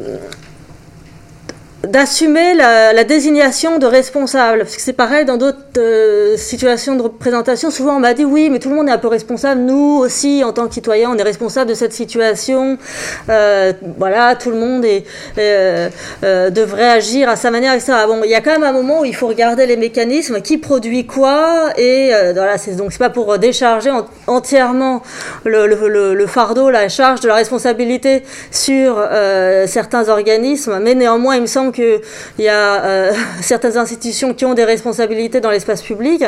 [1.86, 4.60] d'assumer la, désignation de responsable.
[4.60, 7.70] Parce que c'est pareil dans d'autres euh, situations de représentation.
[7.70, 9.60] Souvent, on m'a dit oui, mais tout le monde est un peu responsable.
[9.60, 12.78] Nous aussi, en tant que citoyens, on est responsable de cette situation.
[13.28, 14.84] Euh, voilà, tout le monde
[15.38, 17.92] euh, devrait agir à sa manière, etc.
[18.06, 20.58] Bon, il y a quand même un moment où il faut regarder les mécanismes, qui
[20.58, 23.90] produit quoi, et voilà, c'est donc c'est pas pour décharger
[24.26, 25.02] entièrement
[25.44, 28.96] le, le, le, fardeau, la charge de la responsabilité sur
[29.66, 32.00] certains organismes, mais néanmoins, il me semble qu'il
[32.38, 33.12] y a euh,
[33.42, 36.24] certaines institutions qui ont des responsabilités dans l'espace public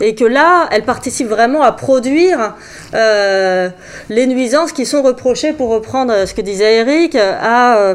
[0.00, 2.54] et que là, elles participent vraiment à produire
[2.94, 3.68] euh,
[4.08, 7.94] les nuisances qui sont reprochées, pour reprendre ce que disait Eric, à, euh,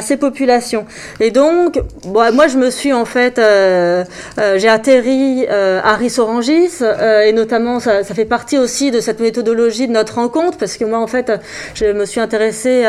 [0.00, 0.86] ces populations.
[1.20, 4.04] Et donc, moi, je me suis en fait, euh,
[4.38, 6.82] euh j'ai atterri à Rissorangis,
[7.24, 10.98] et notamment, ça, fait partie aussi de cette méthodologie de notre rencontre, parce que moi,
[10.98, 11.32] en fait,
[11.74, 12.84] je me suis intéressée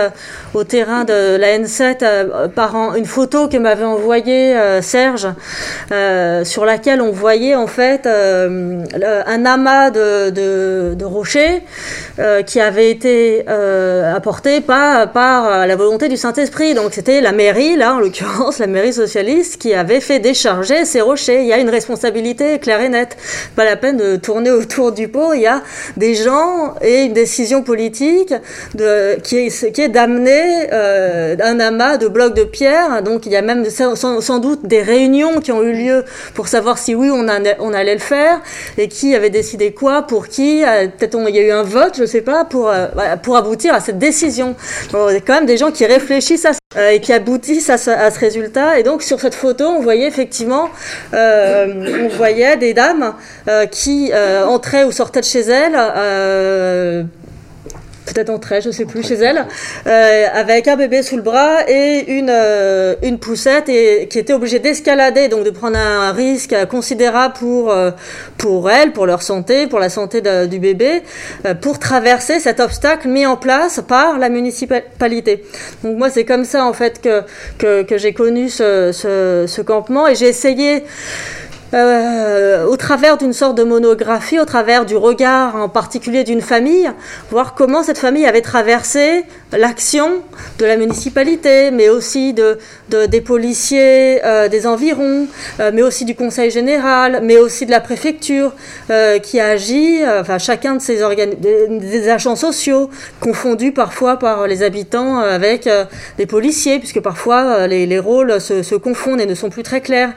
[0.54, 5.28] au terrain de la N7 par une photo m'avait envoyée Serge,
[6.44, 11.64] sur laquelle on voyait en fait un amas de, rochers
[12.46, 16.74] qui avait été apporté par, par la volonté du Saint-Esprit.
[16.74, 21.02] Donc c'était la mairie, là en l'occurrence la mairie socialiste, qui avait fait décharger ces
[21.02, 21.42] rochers.
[21.42, 23.18] Il y a une responsabilité claire et nette.
[23.56, 25.34] Pas la peine de tourner autour du pot.
[25.34, 25.62] Il y a
[25.98, 28.34] des gens et une décision politique
[28.76, 33.04] de, qui est, qui est d'amener euh, un amas de blocs de pierre.
[33.04, 36.78] Donc il y a même sans, doute des réunions qui ont eu lieu pour savoir
[36.78, 38.42] si oui on, allait le faire
[38.78, 40.64] et qui avait décidé quoi pour qui.
[40.64, 42.88] Euh, peut-être il y a eu un vote, je sais pas, pour, euh,
[43.22, 44.56] pour aboutir à cette décision.
[44.94, 47.78] il y a quand même des gens qui réfléchissent à ça et qui aboutissent à
[47.78, 48.80] ce, à ce, résultat.
[48.80, 50.70] Et donc sur cette photo, on voyait effectivement,
[51.14, 53.14] on voyait des dames
[53.72, 57.08] qui entraient ou sortaient de chez elles
[58.06, 59.46] peut-être entrée, je sais plus, chez elle,
[59.88, 64.34] euh, avec un bébé sous le bras et une, euh, une poussette et qui était
[64.34, 67.92] obligée d'escalader, donc de prendre un risque considérable pour, euh,
[68.38, 71.04] pour elle, pour leur santé, pour la santé du bébé,
[71.62, 75.44] pour traverser cet obstacle mis en place par la municipalité.
[75.84, 77.24] Donc moi, c'est comme ça, en fait, que,
[77.58, 80.84] que, que j'ai connu ce, ce, ce campement et j'ai essayé
[81.74, 86.92] euh, au travers d'une sorte de monographie, au travers du regard en particulier d'une famille,
[87.32, 89.26] voir comment cette famille avait traversé
[89.58, 90.22] l'action
[90.60, 92.58] de la municipalité, mais aussi de,
[92.90, 95.28] des policiers euh, des environs,
[95.60, 98.54] euh, mais aussi du conseil général, mais aussi de la préfecture
[99.24, 101.00] qui agit, enfin chacun de ces
[101.38, 102.90] des, agents sociaux,
[103.20, 105.70] confondus parfois par les habitants avec
[106.18, 110.14] les policiers, puisque parfois les, les rôles se, confondent et ne sont plus très clairs.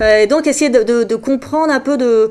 [0.00, 2.30] et donc essayer de, comprendre un peu de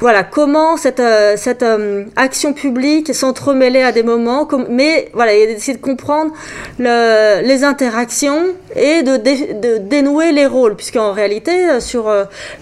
[0.00, 5.76] voilà comment cette, euh, cette euh, action publique s'entremêlait à des moments, mais voilà, essayer
[5.76, 6.32] de comprendre
[6.78, 12.12] le, les interactions et de, de, dénouer les rôles, puisqu'en réalité, euh, sur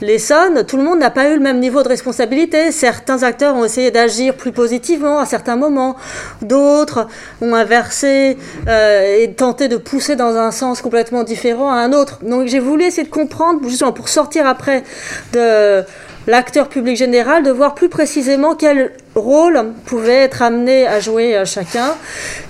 [0.00, 2.72] l'Essonne, tout le monde n'a pas eu le même niveau de responsabilité.
[2.72, 5.96] Certains acteurs ont essayé d'agir plus positivement à certains moments,
[6.40, 7.06] d'autres
[7.42, 12.20] ont inversé et tenté de pousser dans un sens complètement différent à un autre.
[12.22, 14.84] Donc j'ai voulu essayer de comprendre, justement pour sortir après
[15.32, 15.84] de
[16.26, 21.44] l'acteur public général de voir plus précisément quel rôle pouvait être amené à jouer euh,
[21.44, 21.94] chacun.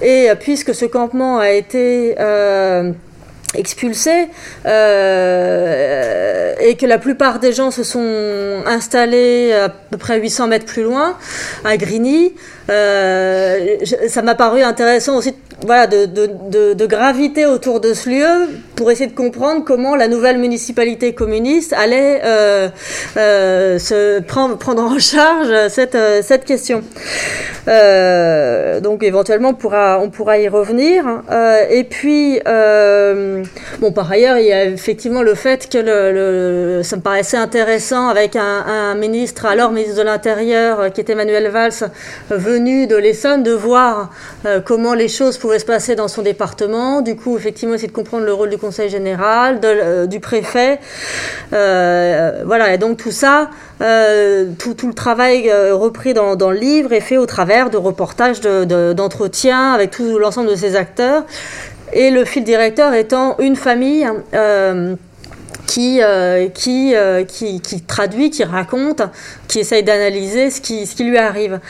[0.02, 2.92] Et euh, puisque ce campement a été euh,
[3.54, 4.28] expulsé
[6.58, 10.82] et que la plupart des gens se sont installés à peu près 800 mètres plus
[10.82, 11.16] loin,
[11.64, 12.34] à Grigny,
[12.68, 16.04] ça m'a paru intéressant aussi voilà, de,
[16.74, 21.72] de, gravité autour de ce lieu pour essayer de comprendre comment la nouvelle municipalité communiste
[21.72, 22.68] allait euh,
[23.16, 26.82] euh, se prendre, prendre en charge cette, euh, cette question.
[27.66, 31.04] Donc éventuellement on pourra, on pourra y revenir.
[31.70, 37.02] Et puis, bon, par ailleurs, il y a effectivement le fait que le ça me
[37.02, 41.90] paraissait intéressant avec un, un, ministre, alors ministre de l'Intérieur, qui était Emmanuel Valls,
[42.30, 44.10] venu de l'Essonne, de voir
[44.64, 47.00] comment les choses se passer dans son département.
[47.02, 50.80] Du coup, effectivement, c'est de comprendre le rôle du conseil général, euh, du préfet.
[51.52, 57.00] Euh, voilà, et donc tout ça, euh, tout, le travail repris dans, le livre est
[57.00, 61.24] fait au travers de reportages, d'entretiens de, avec tout l'ensemble de ces acteurs.
[61.92, 64.08] Et le fil directeur étant une famille
[65.66, 69.02] qui, euh, euh, qui, qui, traduit, qui raconte,
[69.48, 71.60] qui essaye d'analyser ce qui, ce qui lui arrive.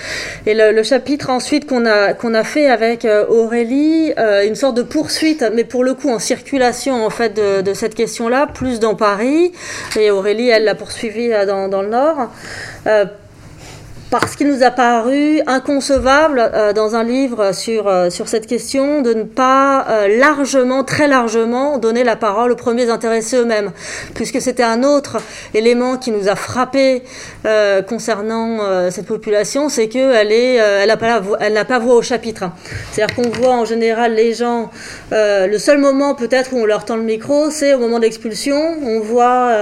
[0.47, 4.13] Et le, chapitre ensuite qu'on a, qu'on a fait avec euh, Aurélie,
[4.47, 7.95] une sorte de poursuite, mais pour le coup en circulation en fait de, de cette
[7.95, 9.53] question-là, plus dans Paris,
[9.99, 12.31] et Aurélie elle l'a poursuivi dans, dans le Nord
[14.11, 19.03] parce qu'il nous a paru inconcevable euh, dans un livre sur, euh, sur cette question
[19.03, 23.73] de ne pas euh, largement, très largement, donner la parole aux premiers intéressés eux-mêmes,
[24.15, 25.17] puisque c'était un autre
[25.55, 27.03] élément qui nous a frappé
[27.89, 32.45] concernant cette population, c'est qu'elle est, elle n'a pas, n'a pas voix au chapitre.
[32.91, 34.71] C'est-à-dire qu'on voit en général les gens,
[35.13, 38.77] le seul moment peut-être où on leur tend le micro, c'est au moment d'expulsion.
[38.83, 39.53] On voit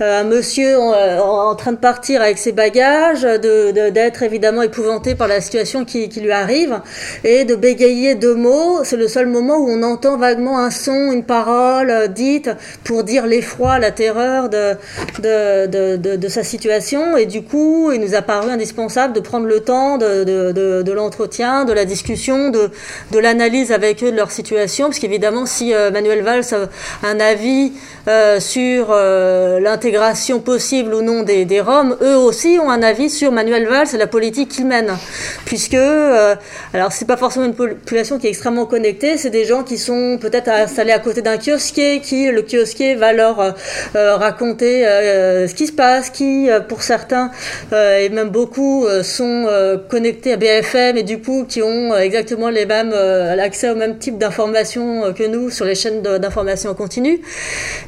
[0.00, 5.28] un monsieur en, en, train de partir avec ses bagages, de d'être évidemment épouvanté par
[5.28, 6.80] la situation qui, lui arrive
[7.24, 8.84] et de bégayer deux mots.
[8.84, 12.50] C'est le seul moment où on entend vaguement un son, une parole euh, dite
[12.84, 14.74] pour dire l'effroi, la terreur de,
[15.20, 17.16] de, de, de, sa situation.
[17.16, 21.64] Et du coup, il nous a paru indispensable de prendre le temps de, de l'entretien,
[21.64, 22.70] de la discussion, de,
[23.12, 24.86] de l'analyse avec eux de leur situation.
[24.86, 27.72] Parce qu'évidemment, si euh, Manuel Valls a un avis
[28.08, 33.32] euh, sur l'intégration possible ou non des, des Roms, eux aussi ont un avis sur
[33.32, 34.96] Manuel vague, c'est la politique qu'ils mènent.
[35.44, 36.34] Puisque, euh,
[36.72, 40.18] alors c'est pas forcément une population qui est extrêmement connectée, c'est des gens qui sont
[40.20, 45.54] peut-être installés à côté d'un kiosquier, qui le kiosquier va leur euh, raconter euh, ce
[45.54, 47.30] qui se passe, qui pour certains
[47.72, 49.46] et même beaucoup sont
[49.88, 54.18] connectés à BFM et du coup qui ont exactement les mêmes l'accès au même type
[54.18, 57.20] d'informations que nous sur les chaînes d'information en continu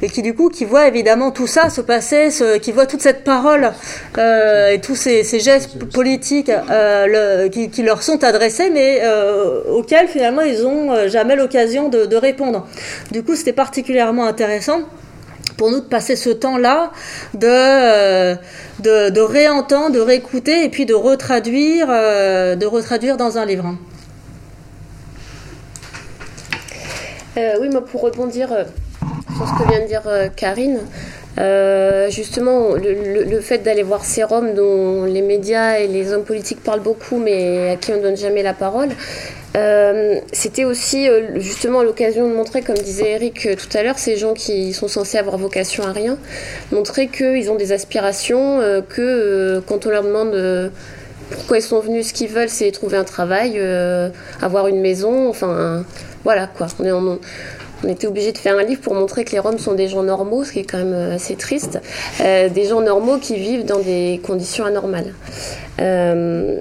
[0.01, 2.29] et qui du coup qui voient évidemment tout ça se passer,
[2.61, 3.71] qui voient toute cette parole
[4.17, 5.56] et tous ces gestes
[5.93, 9.01] politiques le, qui, qui, leur sont adressés mais
[9.69, 12.67] auxquels finalement ils n'ont jamais l'occasion de, de répondre.
[13.11, 14.81] Du coup c'était particulièrement intéressant
[15.57, 16.91] pour nous de passer ce temps-là,
[17.33, 18.35] de, euh,
[18.79, 23.75] de, de, réentendre, de réécouter et puis de retraduire, euh, de retraduire dans un livre.
[27.37, 30.03] Euh, oui, moi pour rebondir sur ce que vient de dire
[30.35, 30.79] Karine,
[32.09, 36.81] justement, le, fait d'aller voir ces Roms dont les médias et les hommes politiques parlent
[36.81, 38.89] beaucoup, mais à qui on ne donne jamais la parole,
[39.57, 43.97] euh, c'était aussi euh, justement l'occasion de montrer, comme disait Eric euh, tout à l'heure,
[43.97, 46.17] ces gens qui sont censés avoir vocation à rien,
[46.71, 50.71] montrer qu'ils ont des aspirations, que quand on leur demande
[51.31, 53.59] pourquoi ils sont venus, ce qu'ils veulent, c'est trouver un travail,
[54.41, 55.83] avoir une maison, enfin
[56.23, 56.67] voilà quoi.
[56.79, 57.19] On
[57.83, 60.03] on était obligé de faire un livre pour montrer que les Roms sont des gens
[60.03, 61.79] normaux, ce qui est quand même euh, assez triste,
[62.21, 65.13] euh, des gens normaux qui vivent dans des conditions anormales.
[65.79, 66.57] Euh,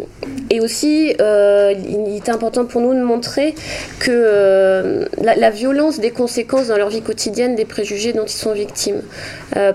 [0.51, 3.55] et aussi, il est important pour nous de montrer
[3.99, 9.01] que la, violence des conséquences dans leur vie quotidienne des préjugés dont ils sont victimes.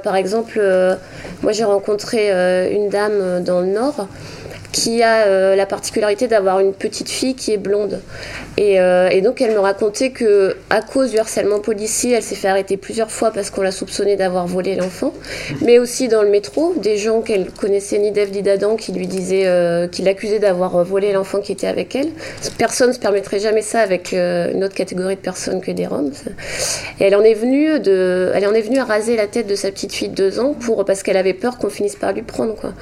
[0.04, 0.62] par exemple,
[1.42, 2.30] moi j'ai rencontré
[2.72, 4.08] une dame dans le Nord
[4.72, 8.01] qui a euh, la particularité d'avoir une petite fille qui est blonde.
[8.57, 12.36] Et, euh, et, donc elle me racontait que à cause du harcèlement policier, elle s'est
[12.36, 15.13] fait arrêter plusieurs fois parce qu'on l'a soupçonnée d'avoir volé l'enfant,
[15.61, 19.07] mais aussi dans le métro, des gens qu'elle connaissait ni d'Ève ni d'Adam qui lui
[19.07, 22.09] disaient, euh, qui l'accusaient d'avoir volé l'enfant qui était avec elle.
[22.57, 26.11] Personne ne se permettrait jamais ça avec une autre catégorie de personnes que des Roms.
[26.99, 29.55] Et elle en est venue de, elle en est venue à raser la tête de
[29.55, 32.22] sa petite fille de deux ans pour parce qu'elle avait peur qu'on finisse par lui
[32.22, 32.74] prendre quoi.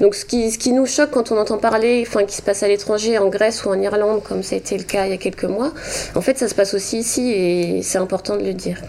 [0.00, 2.62] Donc ce qui, ce qui nous choque quand on entend parler, enfin, qui se passe
[2.62, 5.14] à l'étranger, en Grèce ou en Irlande, comme ça a été le cas il y
[5.14, 5.72] a quelques mois,
[6.14, 8.80] en fait, ça se passe aussi ici et c'est important de le dire.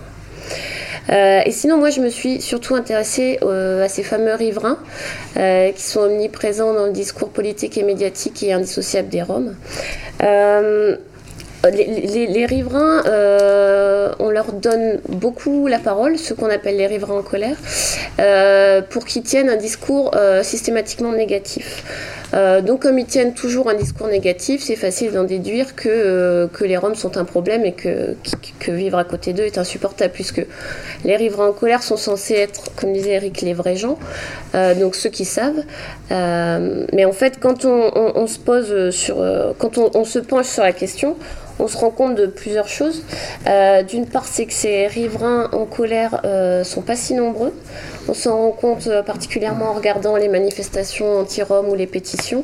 [1.09, 4.77] Euh, et sinon, moi, je me suis surtout intéressée euh, à ces fameux riverains
[5.37, 9.55] euh, qui sont omniprésents dans le discours politique et médiatique et indissociable des Roms.
[11.63, 13.03] Les, riverains,
[14.19, 17.57] on leur donne beaucoup la parole, ceux qu'on appelle les riverains en colère,
[18.89, 21.83] pour qu'ils tiennent un discours systématiquement négatif.
[22.33, 26.47] Euh, donc comme ils tiennent toujours un discours négatif, c'est facile d'en déduire que, euh,
[26.47, 28.15] que les Roms sont un problème et que,
[28.59, 30.45] que vivre à côté d'eux est insupportable, puisque
[31.03, 33.97] les riverains en colère sont censés être, comme disait Eric, les vrais gens,
[34.55, 35.63] euh, donc ceux qui savent.
[36.09, 39.17] mais en fait, quand on, se pose sur,
[39.57, 41.15] quand on, se penche sur la question,
[41.61, 43.03] on se rend compte de plusieurs choses.
[43.87, 46.21] D'une part, c'est que ces riverains en colère
[46.63, 47.53] sont pas si nombreux.
[48.07, 52.43] On s'en rend compte euh, particulièrement en regardant les manifestations anti-Rome ou les pétitions.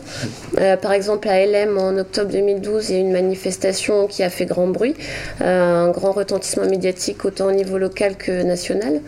[0.59, 4.29] Euh, par exemple, à LM, en octobre 2012, il y a une manifestation qui a
[4.29, 4.95] fait grand bruit,
[5.41, 9.01] euh, un grand retentissement médiatique autant au niveau local que national.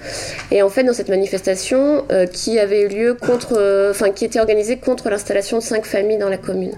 [0.52, 4.78] Et en fait, dans cette manifestation, qui avait eu lieu contre, enfin, qui était organisée
[4.78, 6.74] contre l'installation de cinq familles dans la commune.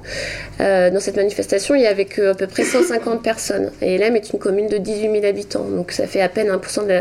[0.60, 3.72] dans cette manifestation, il y avait que à peu près 150 personnes.
[3.82, 6.86] Et LM est une commune de 18 000 habitants, donc ça fait à peine 1%
[6.86, 7.00] de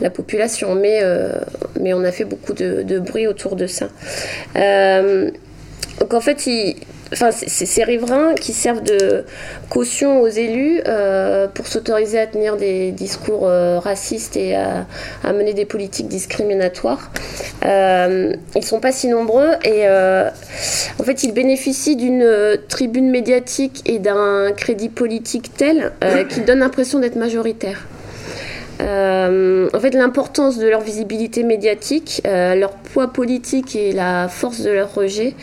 [0.00, 0.74] la, population.
[0.74, 1.02] Mais
[1.94, 3.88] on a fait beaucoup de, bruit autour de ça.
[4.56, 5.30] Euh,
[6.00, 9.24] donc en fait, c'est ces riverains qui servent de
[9.68, 14.86] caution aux élus euh, pour s'autoriser à tenir des discours euh, racistes et à,
[15.32, 17.10] mener des politiques discriminatoires.
[17.62, 23.98] ils ils sont pas si nombreux et en fait ils bénéficient d'une tribune médiatique et
[23.98, 25.92] d'un crédit politique tel
[26.30, 27.86] qu'ils donnent l'impression d'être majoritaires.
[28.80, 34.60] Euh, en fait, l'importance de leur visibilité médiatique, euh, leur poids politique et la force
[34.60, 35.34] de leur rejet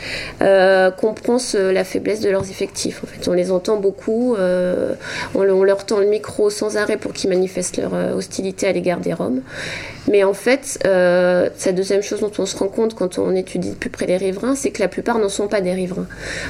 [0.42, 3.02] euh, compensent la faiblesse de leurs effectifs.
[3.04, 4.36] En fait, on les entend beaucoup,
[5.36, 9.14] on, leur tend le micro sans arrêt pour qu'ils manifestent leur hostilité à l'égard des
[9.14, 9.42] Roms.
[10.08, 13.72] Mais en fait, euh, la deuxième chose dont on se rend compte quand on étudie
[13.72, 16.08] de plus près les riverains, c'est que la plupart n'en sont pas des riverains,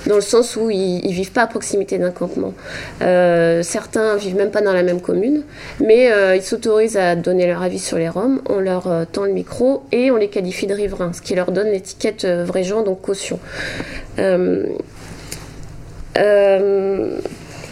[0.07, 2.53] dans le sens où ils, ne vivent pas à proximité d'un campement.
[3.01, 5.43] Euh, certains vivent même pas dans la même commune,
[5.79, 9.25] mais euh, ils s'autorisent à donner leur avis sur les Roms, on leur euh, tend
[9.25, 12.83] le micro et on les qualifie de riverains, ce qui leur donne l'étiquette vrai gens,
[12.83, 13.39] donc caution.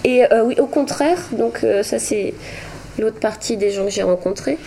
[0.05, 2.33] et oui, au contraire, donc ça c'est
[2.99, 4.57] l'autre partie des gens que j'ai rencontrés,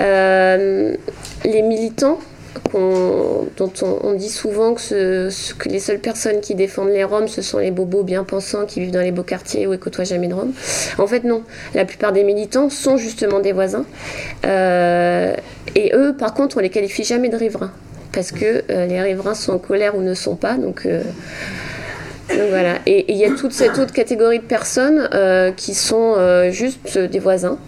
[0.00, 0.94] euh,
[1.44, 2.18] les militants
[2.72, 5.28] dont on, dit souvent que,
[5.58, 8.80] que, les seules personnes qui défendent les Roms, ce sont les bobos bien pensants qui
[8.80, 10.52] vivent dans les beaux quartiers où ils côtoient jamais de Roms.
[10.98, 11.42] En fait, non.
[11.74, 13.84] La plupart des militants sont justement des voisins.
[14.46, 15.34] Euh,
[15.74, 17.72] et eux, par contre, on les qualifie jamais de riverains.
[18.12, 20.54] Parce que euh, les riverains sont en colère ou ne sont pas.
[20.54, 20.86] Donc.
[22.50, 22.78] Voilà.
[22.86, 26.98] Et il y a toute cette autre catégorie de personnes euh, qui sont euh, juste
[26.98, 27.58] des voisins,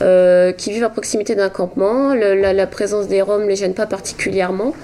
[0.00, 2.14] euh, qui vivent à proximité d'un campement.
[2.14, 4.74] la, présence des Roms ne les gêne pas particulièrement.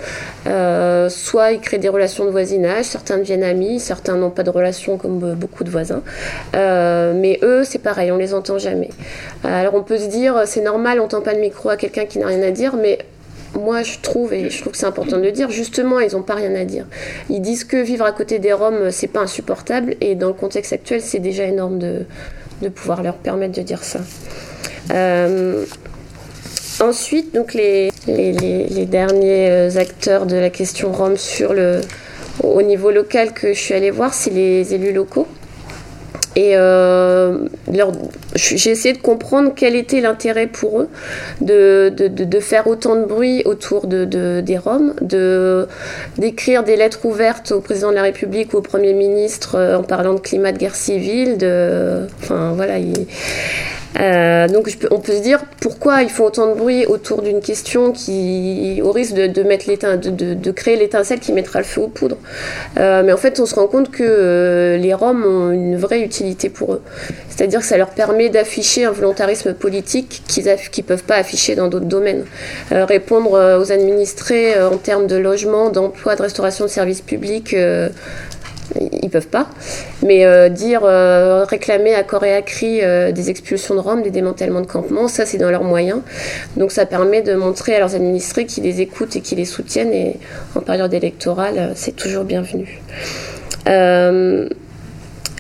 [0.45, 4.99] soit ils créent des relations de voisinage, certains deviennent amis, certains n'ont pas de relations
[4.99, 6.03] comme beaucoup de voisins.
[6.55, 8.91] mais eux, c'est pareil, on les entend jamais.
[9.45, 12.19] Alors on peut se dire, c'est normal, on tend pas le micro à quelqu'un qui
[12.19, 12.99] n'a rien à dire, mais
[13.59, 16.23] moi, je trouve, et je trouve que c'est important de le dire, justement, ils n'ont
[16.23, 16.87] pas rien à dire.
[17.29, 20.73] Ils disent que vivre à côté des Roms, c'est pas insupportable, et dans le contexte
[20.73, 22.05] actuel, c'est déjà énorme de,
[22.63, 24.01] de, pouvoir leur permettre de dire ça.
[24.93, 25.65] Euh,
[26.81, 31.81] ensuite, donc les, les, les, derniers euh, acteurs de la question Rome sur le,
[32.43, 35.27] au niveau local que je suis allée voir, c'est les élus locaux.
[36.37, 37.49] Et euh,
[38.35, 40.89] j'ai essayé de comprendre quel était l'intérêt pour eux
[41.41, 44.05] de, de, de, faire autant de bruit autour de,
[44.41, 44.95] des Roms,
[46.19, 49.83] d'écrire des lettres ouvertes au président de la République ou au Premier ministre euh, en
[49.83, 51.39] parlant de climat de guerre civile.
[51.39, 52.79] De, enfin, voilà,
[53.99, 57.91] euh, donc on peut se dire pourquoi ils font autant de bruit autour d'une question
[57.91, 59.67] qui, au risque de, mettre
[59.97, 62.19] de, de, créer l'étincelle qui mettra le feu aux poudres.
[62.79, 66.18] Euh, mais en fait, on se rend compte que les Roms ont une vraie utilité
[66.53, 66.83] pour eux.
[67.29, 71.69] C'est-à-dire que ça leur permet d'afficher un volontarisme politique qu'ils ne peuvent pas afficher dans
[71.69, 72.25] d'autres domaines.
[72.71, 77.55] répondre aux administrés en termes de logement, d'emploi, de restauration de services publics
[79.03, 79.49] ils peuvent pas.
[80.05, 84.03] Mais euh, dire, euh, réclamer à corps et à cri euh, des expulsions de Rome,
[84.03, 86.01] des démantèlements de campements, ça c'est dans leurs moyens.
[86.57, 89.93] Donc ça permet de montrer à leurs administrés qu'ils les écoutent et qu'ils les soutiennent.
[89.93, 90.17] Et
[90.55, 92.81] en période électorale, c'est toujours bienvenu.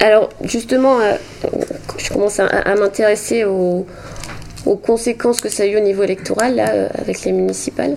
[0.01, 0.99] Alors justement,
[1.97, 3.87] je commence à, m'intéresser aux,
[4.83, 7.97] conséquences que ça a eu au niveau électoral là, avec les municipales.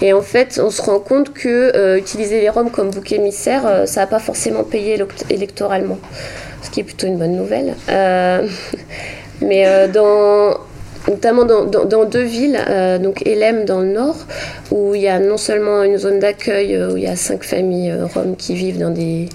[0.00, 3.66] Et en fait, on se rend compte que euh, utiliser les Roms comme bouc émissaire,
[3.66, 4.96] euh, ça n'a pas forcément payé
[5.28, 5.98] électoralement,
[6.62, 7.74] ce qui est plutôt une bonne nouvelle.
[7.88, 8.46] Euh,
[9.40, 10.56] mais dans,
[11.08, 12.58] notamment dans, deux villes,
[13.00, 14.16] donc Elem dans le nord,
[14.70, 17.94] où il y a non seulement une zone d'accueil où il y a cinq familles
[18.14, 19.28] roms qui vivent dans des,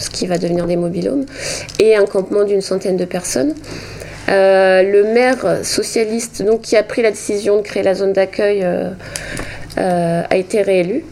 [0.00, 1.26] ce qui va devenir des mobilhomes,
[1.78, 3.54] et un campement d'une centaine de personnes.
[4.28, 8.64] le maire socialiste donc, qui a pris la décision de créer la zone d'accueil
[9.78, 11.04] euh, a été réélu.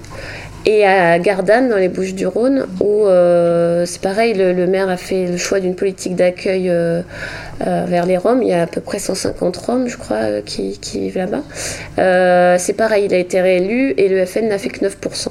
[0.71, 4.99] Et à Gardanne, dans les Bouches du Rhône, où euh, c'est pareil, le, maire a
[4.99, 7.01] fait le choix d'une politique d'accueil euh,
[7.59, 8.43] vers les Roms.
[8.43, 12.59] Il y a à peu près 150 Roms, je crois, qui, vivent là-bas.
[12.59, 15.29] c'est pareil, il a été réélu et le FN n'a fait que 9%.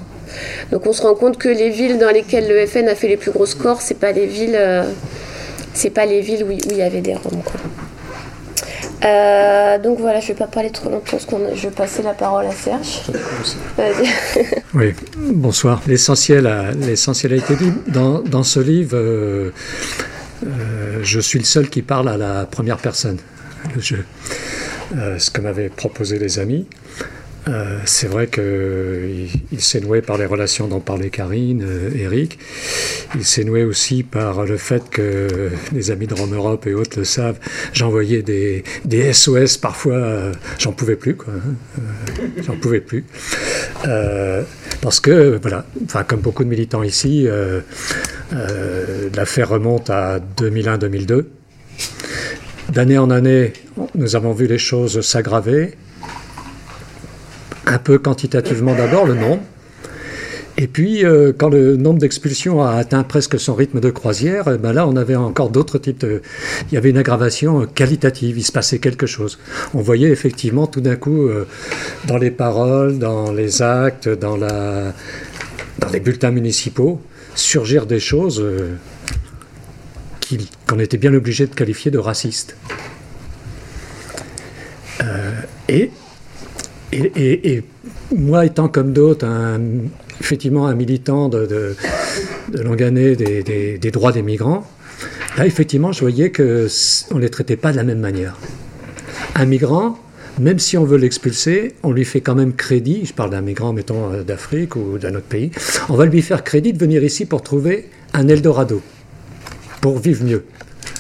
[0.72, 3.18] Donc on se rend compte que les villes dans lesquelles le FN a fait les
[3.18, 4.26] plus gros scores, c'est pas les
[5.94, 7.44] pas les villes où, il y avait des Roms.
[9.04, 12.02] Euh, donc voilà, je ne vais pas parler trop longtemps parce que je vais passer
[12.02, 13.04] la parole à Serge.
[14.74, 15.82] oui, bonsoir.
[15.88, 17.72] L'essentiel a, l'essentiel a été dit.
[17.88, 19.52] Dans, dans ce livre, euh,
[20.46, 23.18] euh, je suis le seul qui parle à la première personne.
[23.76, 24.06] Le jeu.
[25.18, 26.66] ce que m'avaient proposé les amis.
[27.48, 32.38] Euh, c'est vrai qu'il il, s'est noué par les relations dont parlait Karine, euh, Eric.
[33.16, 37.00] Il s'est noué aussi par le fait que les amis de Rome Europe et autres
[37.00, 37.40] le savent.
[37.74, 38.64] J'envoyais des,
[39.14, 41.18] SOS parfois, euh, j'en pouvais plus.
[41.28, 41.82] Hein.
[42.46, 43.06] j'en pouvais plus.
[44.82, 47.28] parce que, voilà, enfin, comme beaucoup de militants ici,
[49.16, 51.26] l'affaire remonte à 2001-2002.
[52.70, 53.54] D'année en année,
[53.96, 55.76] nous avons vu les choses s'aggraver
[57.68, 59.42] un peu quantitativement d'abord le nombre.
[60.60, 64.58] Et puis, euh, quand le nombre d'expulsions a atteint presque son rythme de croisière, eh
[64.58, 66.24] ben là, on avait encore d'autres types de...
[66.72, 69.38] Il y avait une aggravation qualitative, il se passait quelque chose.
[69.76, 71.46] On voyait effectivement tout d'un coup, euh,
[72.08, 74.36] dans les paroles, dans les actes, dans,
[75.94, 77.00] les bulletins municipaux,
[77.36, 78.74] surgir des choses euh,
[80.66, 82.58] qu'on était bien obligé de qualifier de racistes.
[85.70, 85.92] et
[86.92, 87.64] et,
[88.16, 89.28] moi, étant comme d'autres,
[90.20, 94.66] effectivement un militant de, de, des, droits des migrants,
[95.38, 98.38] là, effectivement, je voyais qu'on ne les traitait pas de la même manière.
[99.36, 100.00] Un migrant,
[100.40, 103.74] même si on veut l'expulser, on lui fait quand même crédit, je parle d'un migrant,
[103.74, 105.52] mettons, euh, d'Afrique ou d'un autre pays,
[105.90, 108.82] on va lui faire crédit de venir ici pour trouver un Eldorado,
[109.82, 110.46] pour vivre mieux.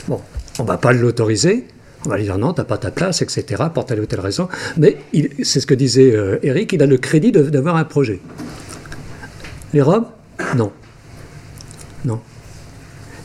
[0.07, 0.21] Bon,
[0.59, 1.65] on ne va pas l'autoriser,
[2.07, 4.47] On va lui dire non, t'as pas ta place, etc., pour telle ou telle raison.
[4.77, 4.95] Mais
[5.43, 8.21] c'est ce que disait euh, Eric, il a le crédit d'avoir un projet.
[9.73, 10.05] Les Roms
[10.55, 10.71] Non.
[12.05, 12.21] Non.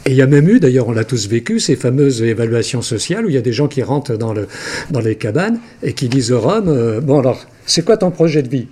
[0.04, 3.24] Et il y a même eu, d'ailleurs on l'a tous vécu, ces fameuses évaluations sociales
[3.24, 4.48] où il y a des gens qui rentrent dans, le,
[4.90, 8.42] dans les cabanes et qui disent aux Roms, euh, bon alors, c'est quoi ton projet
[8.42, 8.66] de vie?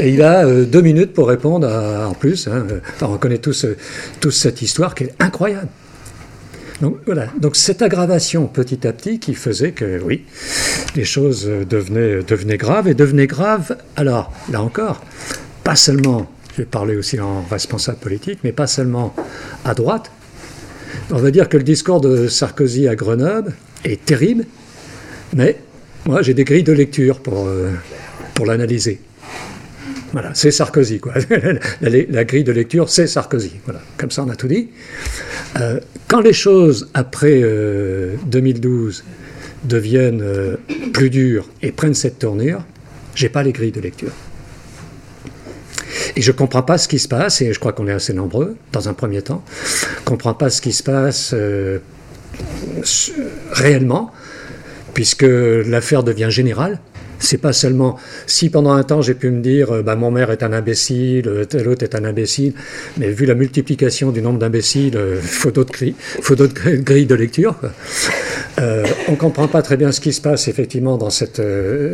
[0.00, 2.46] Et il a euh, deux minutes pour répondre en plus.
[2.46, 2.66] Hein,
[3.00, 3.64] on connaît tous
[4.30, 5.68] cette histoire qui est incroyable.
[6.80, 10.24] Donc voilà, donc cette aggravation petit à petit qui faisait que oui,
[10.94, 13.76] les choses devenaient, devenaient graves et devenaient graves.
[13.96, 15.02] Alors là encore,
[15.64, 19.14] pas seulement, je vais parler aussi en responsable politique, mais pas seulement
[19.64, 20.12] à droite.
[21.10, 23.54] On va dire que le discours de Sarkozy à Grenoble
[23.84, 24.44] est terrible,
[25.34, 25.58] mais
[26.06, 27.72] moi j'ai des grilles de lecture pour, euh,
[28.34, 29.00] pour l'analyser.
[30.12, 31.12] Voilà, c'est Sarkozy, quoi.
[31.80, 33.52] la, grille de lecture, c'est Sarkozy.
[33.64, 34.70] Voilà, comme ça, on a tout dit.
[35.56, 37.40] Euh, quand les choses, après
[38.26, 39.12] 2012, euh,
[39.64, 40.56] deviennent euh,
[40.92, 42.62] plus dures et prennent cette tournure,
[43.14, 44.12] j'ai pas les grilles de lecture.
[46.16, 48.12] Et je ne comprends pas ce qui se passe, et je crois qu'on est assez
[48.12, 49.44] nombreux, dans un premier temps,
[50.00, 51.34] ne comprends pas ce qui se passe
[53.52, 54.12] réellement,
[54.94, 56.80] puisque l'affaire devient générale.
[57.18, 57.96] C'est pas seulement
[58.26, 61.28] si pendant un temps j'ai pu me dire euh, bah, mon maire est un imbécile,
[61.28, 62.54] euh, tel autre est un imbécile,
[62.96, 67.56] mais vu la multiplication du nombre d'imbéciles, il euh, faut d'autres grilles, de lecture.
[68.58, 71.42] on ne comprend pas très bien ce qui se passe effectivement dans cette,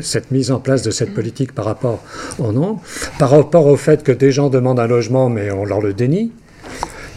[0.03, 2.03] cette mise en place de cette politique par rapport
[2.39, 2.79] au nom,
[3.18, 6.33] par rapport au fait que des gens demandent un logement mais on leur le dénie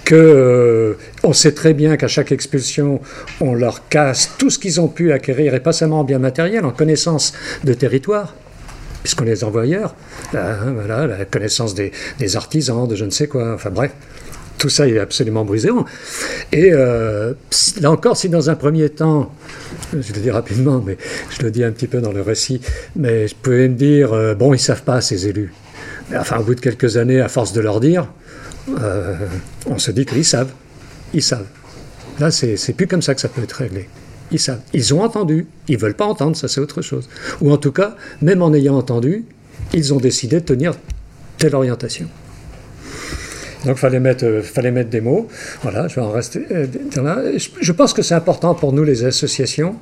[0.08, 0.96] qu'on euh,
[1.34, 3.02] sait très bien qu'à chaque expulsion,
[3.42, 6.64] on leur casse tout ce qu'ils ont pu acquérir, et pas seulement en bien matériel,
[6.64, 7.34] en connaissance
[7.66, 8.34] de territoire,
[9.04, 9.96] puisqu'on les envoie ailleurs.
[10.34, 11.92] Hein, voilà, la connaissance des,
[12.36, 13.92] artisans, de je ne sais quoi, enfin bref.
[14.58, 15.70] Tout ça est absolument brisé.
[16.52, 17.34] Et euh,
[17.80, 19.32] là encore, si dans un premier temps,
[19.94, 20.98] je le dis rapidement, mais
[21.30, 22.60] je le dis un petit peu dans le récit,
[22.96, 25.54] mais je pouvais me dire, euh, bon, ils savent pas, ces élus.
[26.10, 28.08] Mais enfin, au bout de quelques années, à force de leur dire,
[28.70, 29.16] euh,
[29.66, 30.52] on se dit qu'ils savent.
[31.14, 31.48] Ils savent.
[32.20, 33.88] Là, c'est plus comme ça que ça peut être réglé.
[34.32, 34.62] Ils savent.
[34.74, 35.48] Ils ont entendu.
[35.68, 37.10] Ils veulent pas entendre, ça c'est autre chose.
[37.42, 39.26] Ou en tout cas, même en ayant entendu,
[39.74, 40.74] ils ont décidé de tenir
[41.38, 42.08] telle orientation.
[43.66, 45.28] Donc, fallait mettre, euh, fallait mettre des mots.
[45.64, 46.68] Voilà, je vais en rester euh,
[47.60, 49.76] Je pense que c'est important pour nous, les associations,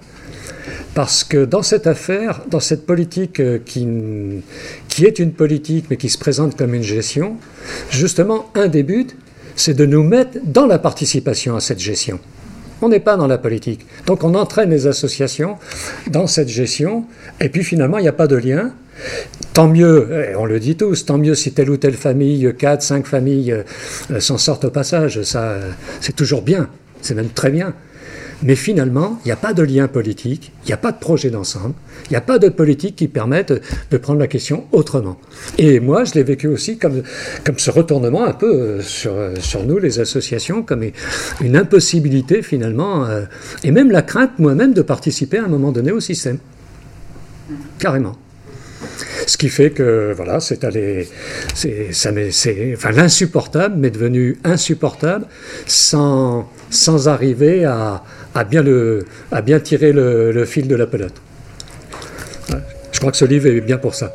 [0.93, 3.87] parce que dans cette affaire, dans cette politique euh, qui,
[4.87, 7.35] qui est une politique mais qui se présente comme une gestion,
[7.89, 9.07] justement, un des buts,
[9.55, 12.19] c'est de nous mettre dans la participation à cette gestion.
[12.81, 13.85] On n'est pas dans la politique.
[14.05, 15.57] Donc on entraîne les associations
[16.09, 17.05] dans cette gestion,
[17.39, 18.73] et puis finalement, il n'y a pas de lien.
[19.53, 23.05] Tant mieux, on le dit tous, tant mieux si telle ou telle famille, quatre, cinq
[23.05, 25.21] familles euh, s'en sortent au passage.
[25.23, 25.71] Ça, euh,
[26.01, 26.69] c'est toujours bien,
[27.01, 27.73] c'est même très bien.
[28.43, 31.29] Mais finalement, il n'y a pas de lien politique, il n'y a pas de projet
[31.29, 31.73] d'ensemble,
[32.05, 33.53] il n'y a pas de politique qui permette
[33.91, 35.17] de prendre la question autrement.
[35.57, 37.03] Et moi, je l'ai vécu aussi comme,
[37.43, 40.83] comme ce retournement un peu euh, sur, euh, sur nous, les associations, comme
[41.41, 43.23] une impossibilité finalement, euh,
[43.63, 46.37] et même la crainte moi-même de participer à un moment donné au système.
[47.79, 48.17] Carrément.
[49.27, 51.07] Ce qui fait que voilà, c'est allé,
[51.53, 55.25] c'est, ça, c'est, enfin l'insupportable m'est devenu insupportable
[55.65, 58.03] sans, sans arriver à,
[58.35, 59.05] à bien, le,
[59.63, 61.21] tirer le, fil de la pelote.
[62.91, 64.13] Je crois que ce livre est bien pour ça.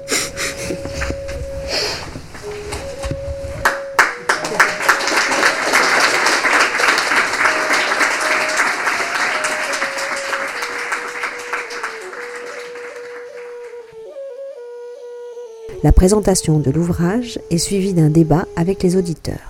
[15.82, 19.49] La présentation de l'ouvrage est suivie d'un débat avec les auditeurs.